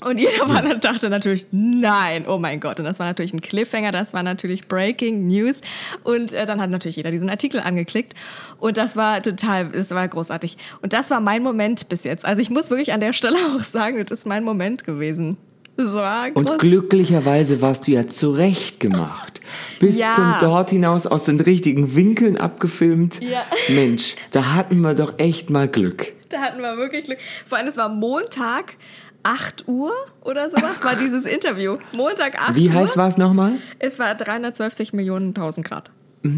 Und 0.00 0.18
jeder 0.18 0.48
war 0.48 0.62
dann 0.62 0.80
dachte 0.80 1.10
natürlich, 1.10 1.46
nein, 1.50 2.24
oh 2.28 2.38
mein 2.38 2.60
Gott. 2.60 2.78
Und 2.78 2.84
das 2.84 2.98
war 3.00 3.06
natürlich 3.06 3.32
ein 3.32 3.40
Cliffhanger, 3.40 3.90
das 3.90 4.12
war 4.12 4.22
natürlich 4.22 4.68
Breaking 4.68 5.26
News. 5.26 5.60
Und 6.04 6.32
äh, 6.32 6.46
dann 6.46 6.60
hat 6.60 6.70
natürlich 6.70 6.96
jeder 6.96 7.10
diesen 7.10 7.28
Artikel 7.28 7.60
angeklickt. 7.60 8.14
Und 8.58 8.76
das 8.76 8.94
war 8.94 9.22
total, 9.22 9.70
das 9.70 9.90
war 9.90 10.06
großartig. 10.06 10.56
Und 10.82 10.92
das 10.92 11.10
war 11.10 11.20
mein 11.20 11.42
Moment 11.42 11.88
bis 11.88 12.04
jetzt. 12.04 12.24
Also 12.24 12.40
ich 12.40 12.48
muss 12.48 12.70
wirklich 12.70 12.92
an 12.92 13.00
der 13.00 13.12
Stelle 13.12 13.36
auch 13.56 13.60
sagen, 13.60 13.98
das 13.98 14.20
ist 14.20 14.26
mein 14.26 14.44
Moment 14.44 14.84
gewesen. 14.84 15.36
War. 15.78 16.30
Und 16.34 16.58
glücklicherweise 16.58 17.60
warst 17.62 17.86
du 17.86 17.92
ja 17.92 18.06
zurechtgemacht. 18.08 19.40
Bis 19.78 19.96
Ja. 19.96 20.12
zum 20.14 20.34
dort 20.40 20.70
hinaus 20.70 21.06
aus 21.06 21.24
den 21.24 21.38
richtigen 21.40 21.94
Winkeln 21.94 22.36
abgefilmt. 22.36 23.20
Ja. 23.22 23.42
Mensch, 23.68 24.16
da 24.32 24.54
hatten 24.54 24.80
wir 24.80 24.94
doch 24.94 25.18
echt 25.18 25.50
mal 25.50 25.68
Glück. 25.68 26.12
Da 26.30 26.38
hatten 26.40 26.60
wir 26.60 26.76
wirklich 26.76 27.04
Glück. 27.04 27.18
Vor 27.46 27.58
allem, 27.58 27.68
es 27.68 27.76
war 27.76 27.88
Montag, 27.88 28.74
8 29.22 29.68
Uhr 29.68 29.92
oder 30.24 30.50
sowas, 30.50 30.82
war 30.82 30.96
dieses 30.96 31.24
Interview. 31.24 31.76
Montag, 31.92 32.40
8 32.40 32.56
Wie 32.56 32.68
Uhr. 32.68 32.74
heiß 32.74 32.96
war 32.96 33.06
es 33.08 33.16
nochmal? 33.16 33.52
Es 33.78 33.98
war 34.00 34.14
350 34.14 34.92
Millionen 34.92 35.28
1000 35.28 35.66
Grad. 35.66 35.90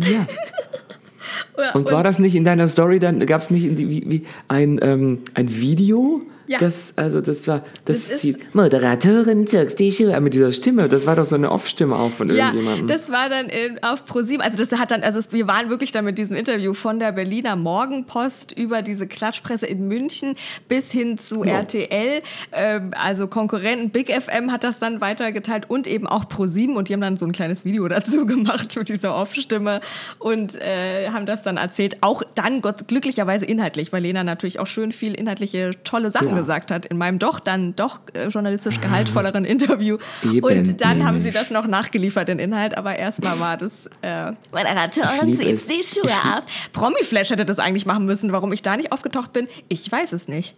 Ja. 1.58 1.72
Und 1.74 1.92
war 1.92 2.02
das 2.02 2.18
nicht 2.18 2.34
in 2.34 2.44
deiner 2.44 2.66
Story, 2.66 2.98
dann 2.98 3.24
gab 3.26 3.42
es 3.42 3.50
nicht 3.50 3.78
wie, 3.78 4.10
wie 4.10 4.24
ein, 4.48 4.80
ähm, 4.82 5.18
ein 5.34 5.54
Video? 5.60 6.22
Ja. 6.50 6.58
Das, 6.58 6.92
also 6.96 7.20
das 7.20 7.46
war, 7.46 7.62
das, 7.84 8.08
Das 8.08 8.20
die 8.22 8.36
Moderatorin 8.54 9.46
zirks 9.46 9.76
die 9.76 9.92
Schuhe 9.92 10.20
mit 10.20 10.34
dieser 10.34 10.50
Stimme. 10.50 10.88
Das 10.88 11.06
war 11.06 11.14
doch 11.14 11.24
so 11.24 11.36
eine 11.36 11.48
Off-Stimme 11.52 11.94
auch 11.94 12.10
von 12.10 12.28
Ja, 12.28 12.46
irgendjemandem. 12.48 12.88
das 12.88 13.08
war 13.08 13.28
dann 13.28 13.46
in, 13.48 13.80
auf 13.84 14.04
ProSieben. 14.04 14.40
Also 14.42 14.58
das 14.58 14.72
hat 14.72 14.90
dann, 14.90 15.04
also 15.04 15.20
wir 15.30 15.46
waren 15.46 15.70
wirklich 15.70 15.92
dann 15.92 16.04
mit 16.04 16.18
diesem 16.18 16.34
Interview 16.34 16.74
von 16.74 16.98
der 16.98 17.12
Berliner 17.12 17.54
Morgenpost 17.54 18.50
über 18.58 18.82
diese 18.82 19.06
Klatschpresse 19.06 19.64
in 19.66 19.86
München 19.86 20.34
bis 20.68 20.90
hin 20.90 21.18
zu 21.18 21.44
RTL. 21.44 22.20
Ähm, 22.50 22.94
also 22.96 23.28
Konkurrenten 23.28 23.90
Big 23.90 24.10
FM 24.10 24.50
hat 24.50 24.64
das 24.64 24.80
dann 24.80 25.00
weitergeteilt 25.00 25.70
und 25.70 25.86
eben 25.86 26.08
auch 26.08 26.28
ProSieben 26.28 26.76
und 26.76 26.88
die 26.88 26.94
haben 26.94 27.00
dann 27.00 27.16
so 27.16 27.26
ein 27.26 27.32
kleines 27.32 27.64
Video 27.64 27.86
dazu 27.88 28.26
gemacht 28.26 28.74
mit 28.76 28.88
dieser 28.88 29.14
Off-Stimme 29.14 29.80
und 30.18 30.56
äh, 30.56 31.10
haben 31.10 31.26
das 31.26 31.42
dann 31.42 31.58
erzählt. 31.58 31.98
Auch 32.00 32.22
dann 32.34 32.60
Gott, 32.60 32.88
glücklicherweise 32.88 33.44
inhaltlich, 33.44 33.92
weil 33.92 34.02
Lena 34.02 34.24
natürlich 34.24 34.58
auch 34.58 34.66
schön 34.66 34.90
viel 34.90 35.14
inhaltliche 35.14 35.70
tolle 35.84 36.10
Sachen 36.10 36.30
Ja. 36.30 36.39
Gesagt 36.40 36.70
hat 36.70 36.86
in 36.86 36.98
meinem 36.98 37.18
doch 37.18 37.38
dann 37.40 37.74
doch 37.76 38.00
äh, 38.14 38.28
journalistisch 38.28 38.80
gehaltvolleren 38.80 39.44
Interview. 39.44 39.98
Eben, 40.24 40.44
und 40.44 40.80
dann 40.80 41.06
haben 41.06 41.18
sie 41.20 41.26
nämlich. 41.28 41.34
das 41.34 41.50
noch 41.50 41.66
nachgeliefert, 41.66 42.28
den 42.28 42.38
Inhalt, 42.38 42.76
aber 42.76 42.98
erstmal 42.98 43.38
war 43.40 43.56
das. 43.56 43.86
Äh, 44.02 44.32
Moderatorin 44.52 45.28
lieb 45.28 45.36
zieht 45.40 45.54
es. 45.54 45.66
die 45.68 45.82
Schuhe 45.84 46.10
auf. 46.36 46.44
Promiflash 46.72 47.30
hätte 47.30 47.44
das 47.46 47.58
eigentlich 47.58 47.86
machen 47.86 48.06
müssen. 48.06 48.32
Warum 48.32 48.52
ich 48.52 48.62
da 48.62 48.76
nicht 48.76 48.92
aufgetaucht 48.92 49.32
bin, 49.32 49.48
ich 49.68 49.90
weiß 49.90 50.12
es 50.12 50.28
nicht. 50.28 50.54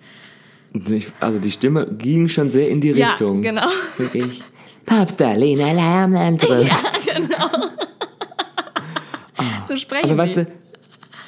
Ich- 0.88 1.08
Also 1.20 1.38
die 1.38 1.50
Stimme 1.50 1.86
ging 1.86 2.28
schon 2.28 2.50
sehr 2.50 2.68
in 2.68 2.80
die 2.80 2.92
Ja, 2.92 3.08
Richtung. 3.08 3.42
genau. 3.42 3.66
Wirklich. 3.98 4.42
Popstar 4.86 5.36
Lena 5.36 5.72
Lärmlandrut. 5.72 6.66
So 9.68 9.76
sprechen 9.76 10.10
Aber 10.10 10.18
weißt 10.18 10.36
du, 10.38 10.46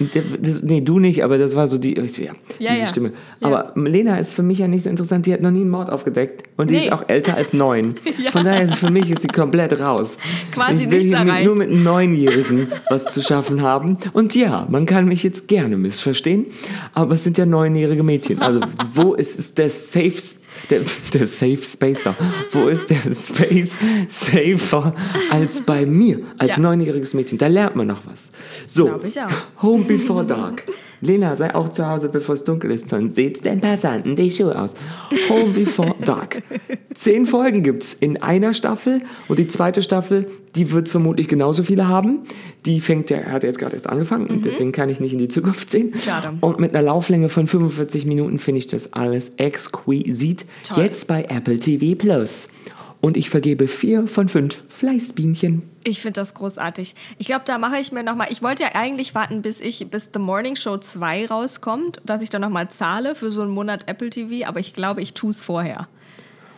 das, 0.01 0.63
nee, 0.63 0.81
du 0.81 0.99
nicht, 0.99 1.23
aber 1.25 1.39
das 1.39 1.55
war 1.57 1.67
so 1.67 1.79
die, 1.79 1.95
ja, 1.97 2.03
Ja, 2.03 2.33
diese 2.59 2.75
ja. 2.75 2.87
Stimme. 2.87 3.13
Ja. 3.41 3.47
Aber 3.49 3.73
Lena 3.81 4.17
ist 4.19 4.33
für 4.33 4.43
mich 4.43 4.59
ja 4.59 4.67
nicht 4.69 4.85
so 4.85 4.91
interessant. 4.91 5.27
Die 5.27 5.33
hat 5.33 5.41
noch 5.43 5.51
nie 5.51 5.61
einen 5.61 5.71
Mord 5.71 5.91
aufgedeckt. 5.91 6.43
Und 6.57 6.71
die 6.71 6.75
Nee. 6.75 6.81
ist 6.87 6.93
auch 6.93 7.05
älter 7.09 7.37
als 7.37 7.53
neun. 7.53 7.95
Ja. 8.25 8.31
Von 8.31 8.45
daher 8.45 8.63
ist 8.63 8.77
für 8.77 8.91
mich 8.91 9.11
ist 9.11 9.23
sie 9.23 9.29
komplett 9.29 9.79
raus. 9.81 10.17
Quasi 10.53 10.85
ich 10.85 10.91
will 10.91 11.05
nichts 11.05 11.19
hier 11.19 11.25
mit, 11.27 11.45
nur 11.45 11.57
mit 11.57 11.71
Neunjährigen 11.71 12.69
was 12.89 13.13
zu 13.13 13.23
schaffen 13.23 13.61
haben. 13.63 13.99
Und 14.13 14.35
ja, 14.35 14.67
man 14.71 14.87
kann 14.87 15.07
mich 15.07 15.23
jetzt 15.23 15.49
gerne 15.49 15.77
missverstehen, 15.77 16.47
aber 16.93 17.15
es 17.15 17.25
sind 17.25 17.37
ja 17.39 17.45
neunjährige 17.47 18.03
Mädchen. 18.03 18.41
Also 18.41 18.61
wo 18.95 19.15
ist 19.15 19.59
der 19.59 19.69
Safe 19.69 20.07
Sp- 20.15 20.41
der, 20.71 20.81
der 21.13 21.27
Safe 21.27 21.59
Spacer. 21.63 22.15
Wo 22.53 22.69
ist 22.69 22.91
der 22.91 22.97
Space 23.15 23.73
safer 24.09 24.95
als 25.31 25.63
bei 25.63 25.87
mir, 25.87 26.21
als 26.39 26.57
Ja. 26.57 26.63
neunjähriges 26.63 27.15
Mädchen? 27.15 27.39
Da 27.39 27.47
lernt 27.47 27.77
man 27.77 27.87
noch 27.87 28.03
was. 28.07 28.31
So. 28.67 29.01
Home 29.63 29.85
Before 29.85 30.25
Dark. 30.25 30.67
Lena, 31.01 31.37
sei 31.37 31.55
auch 31.55 31.69
zu 31.69 31.87
Hause, 31.87 32.09
bevor 32.09 32.35
es 32.35 32.45
dunkel 32.45 32.71
ist, 32.71 32.89
sonst 32.89 33.15
seht 33.15 33.45
den 33.45 33.61
Passanten 33.61 34.17
die 34.17 34.31
Schuhe 34.31 34.59
aus. 34.59 34.75
Home 35.29 35.53
Before 35.53 35.95
Dark. 36.05 36.43
Zehn 36.95 37.27
Folgen 37.27 37.63
gibt's 37.63 37.93
in 37.95 38.23
einer 38.23 38.55
Staffel 38.55 39.03
und 39.29 39.39
die 39.39 39.47
zweite 39.49 39.83
Staffel, 39.83 40.27
die 40.55 40.71
wird 40.71 40.89
vermutlich 40.89 41.29
genauso 41.29 41.63
viele 41.63 41.89
haben. 41.89 42.21
Die 42.67 42.81
fängt, 42.81 43.11
der 43.11 43.33
hat 43.33 43.45
jetzt 43.45 43.59
gerade 43.59 43.75
erst 43.75 43.89
angefangen 43.89 44.27
und 44.27 44.45
deswegen 44.45 44.73
kann 44.73 44.89
ich 44.89 45.01
nicht 45.01 45.13
in 45.13 45.19
die 45.19 45.29
Zukunft 45.29 45.71
sehen. 45.71 45.91
Mhm. 45.91 45.99
Schade. 45.99 46.33
Und 46.41 46.61
mit 46.61 46.75
einer 46.75 46.83
Lauflänge 46.83 47.29
von 47.29 47.47
45 47.47 48.07
Minuten 48.07 48.39
finde 48.39 48.59
ich 48.59 48.67
das 48.67 48.93
alles 48.93 49.33
exquisit. 49.37 50.47
Toll. 50.65 50.85
Jetzt 50.85 51.07
bei 51.07 51.25
Apple 51.25 51.59
TV 51.59 51.97
Plus. 51.97 52.49
Und 53.01 53.19
ich 53.19 53.29
vergebe 53.29 53.69
vier 53.69 54.07
von 54.07 54.31
fünf 54.31 54.63
Fleißbienchen. 54.71 55.63
Ich 55.85 56.01
finde 56.01 56.21
das 56.21 56.33
großartig. 56.33 56.95
Ich 57.19 57.27
glaube, 57.27 57.43
da 57.45 57.59
mache 57.59 57.79
ich 57.79 57.93
mir 57.93 58.03
nochmal. 58.03 58.29
Ich 58.31 58.43
wollte 58.43 58.63
ja 58.63 58.71
eigentlich 58.75 59.15
warten, 59.15 59.43
bis 59.43 59.61
ich 59.61 59.91
bis 59.91 60.09
The 60.11 60.19
Morning 60.19 60.57
Show 60.57 60.79
2 60.79 61.27
rauskommt, 61.27 62.01
dass 62.07 62.23
ich 62.23 62.31
dann 62.31 62.41
nochmal 62.41 62.71
zahle 62.71 63.15
für 63.15 63.31
so 63.31 63.43
einen 63.43 63.51
Monat 63.51 63.91
Apple 63.91 64.09
TV, 64.09 64.49
aber 64.49 64.61
ich 64.61 64.73
glaube, 64.73 65.03
ich 65.03 65.13
tue 65.13 65.29
es 65.29 65.43
vorher. 65.43 65.87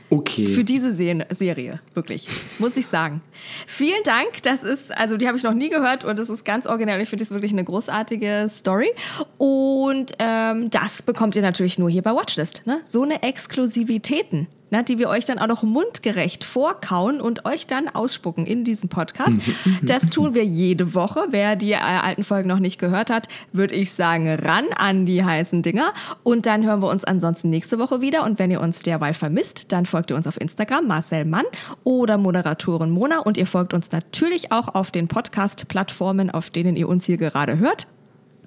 Okay. 0.08 0.48
Für 0.48 0.64
diese 0.64 0.92
Se 0.92 1.26
Serie, 1.30 1.80
wirklich, 1.94 2.28
muss 2.58 2.76
ich 2.76 2.86
sagen. 2.86 3.22
Vielen 3.66 4.02
Dank, 4.04 4.42
das 4.42 4.62
ist, 4.62 4.96
also 4.96 5.16
die 5.16 5.26
habe 5.26 5.36
ich 5.36 5.42
noch 5.42 5.54
nie 5.54 5.68
gehört 5.68 6.04
und 6.04 6.18
das 6.18 6.28
ist 6.28 6.44
ganz 6.44 6.66
originell. 6.66 7.00
Ich 7.00 7.08
finde 7.08 7.24
das 7.24 7.32
wirklich 7.32 7.52
eine 7.52 7.64
großartige 7.64 8.48
Story. 8.50 8.90
Und 9.38 10.12
ähm, 10.18 10.70
das 10.70 11.02
bekommt 11.02 11.34
ihr 11.36 11.42
natürlich 11.42 11.78
nur 11.78 11.90
hier 11.90 12.02
bei 12.02 12.14
Watchlist. 12.14 12.62
Ne? 12.66 12.80
So 12.84 13.02
eine 13.02 13.22
Exklusivitäten. 13.22 14.46
Na, 14.76 14.82
die 14.82 14.98
wir 14.98 15.08
euch 15.08 15.24
dann 15.24 15.38
auch 15.38 15.46
noch 15.46 15.62
mundgerecht 15.62 16.44
vorkauen 16.44 17.22
und 17.22 17.46
euch 17.46 17.66
dann 17.66 17.88
ausspucken 17.88 18.44
in 18.44 18.62
diesem 18.64 18.90
Podcast. 18.90 19.38
Das 19.82 20.10
tun 20.10 20.34
wir 20.34 20.44
jede 20.44 20.94
Woche. 20.94 21.26
Wer 21.30 21.56
die 21.56 21.72
äh, 21.72 21.76
alten 21.76 22.24
Folgen 22.24 22.48
noch 22.48 22.58
nicht 22.58 22.78
gehört 22.78 23.08
hat, 23.08 23.28
würde 23.52 23.74
ich 23.74 23.92
sagen, 23.92 24.28
ran 24.28 24.64
an 24.76 25.06
die 25.06 25.24
heißen 25.24 25.62
Dinger. 25.62 25.92
Und 26.22 26.46
dann 26.46 26.64
hören 26.64 26.80
wir 26.80 26.88
uns 26.88 27.04
ansonsten 27.04 27.50
nächste 27.50 27.78
Woche 27.78 28.00
wieder. 28.00 28.24
Und 28.24 28.38
wenn 28.38 28.50
ihr 28.50 28.60
uns 28.60 28.80
derweil 28.80 29.14
vermisst, 29.14 29.72
dann 29.72 29.86
folgt 29.86 30.10
ihr 30.10 30.16
uns 30.16 30.26
auf 30.26 30.40
Instagram, 30.40 30.86
Marcel 30.86 31.24
Mann 31.24 31.44
oder 31.84 32.18
Moderatorin 32.18 32.90
Mona. 32.90 33.20
Und 33.20 33.38
ihr 33.38 33.46
folgt 33.46 33.72
uns 33.74 33.92
natürlich 33.92 34.52
auch 34.52 34.74
auf 34.74 34.90
den 34.90 35.08
Podcast-Plattformen, 35.08 36.30
auf 36.30 36.50
denen 36.50 36.76
ihr 36.76 36.88
uns 36.88 37.04
hier 37.04 37.16
gerade 37.16 37.58
hört. 37.58 37.86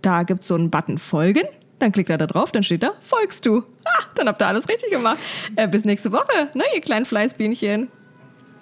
Da 0.02 0.24
gibt 0.24 0.42
es 0.42 0.48
so 0.48 0.56
einen 0.56 0.70
Button 0.70 0.98
Folgen. 0.98 1.44
Dann 1.80 1.92
klickt 1.92 2.10
er 2.10 2.18
da 2.18 2.28
drauf, 2.28 2.52
dann 2.52 2.64
steht 2.64 2.84
da, 2.84 2.92
folgst 3.02 3.46
du. 3.46 3.64
Ah, 3.86 4.04
dann 4.16 4.28
habt 4.28 4.42
ihr 4.42 4.48
alles 4.48 4.68
richtig 4.70 4.92
gemacht. 4.92 5.18
Äh, 5.56 5.68
bis 5.68 5.86
nächste 5.86 6.12
Woche, 6.12 6.50
ne, 6.54 6.64
ihr 6.76 6.82
kleinen 6.82 7.06
Fleißbienchen. 7.06 7.90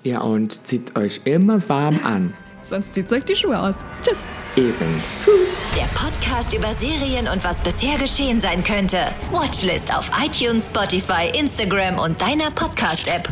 Ja, 0.03 0.21
und 0.21 0.65
zieht 0.67 0.95
euch 0.95 1.21
immer 1.25 1.67
warm 1.67 1.99
an. 2.03 2.33
Sonst 2.61 2.93
zieht 2.93 3.11
euch 3.11 3.23
die 3.25 3.35
Schuhe 3.35 3.59
aus. 3.59 3.75
Tschüss. 4.03 4.23
Eben. 4.55 5.01
Der 5.75 5.85
Podcast 5.97 6.53
über 6.53 6.73
Serien 6.73 7.27
und 7.27 7.43
was 7.43 7.61
bisher 7.61 7.97
geschehen 7.97 8.41
sein 8.41 8.63
könnte. 8.63 8.99
Watchlist 9.31 9.95
auf 9.95 10.09
iTunes, 10.23 10.67
Spotify, 10.67 11.31
Instagram 11.37 11.99
und 11.99 12.19
deiner 12.21 12.51
Podcast-App. 12.51 13.27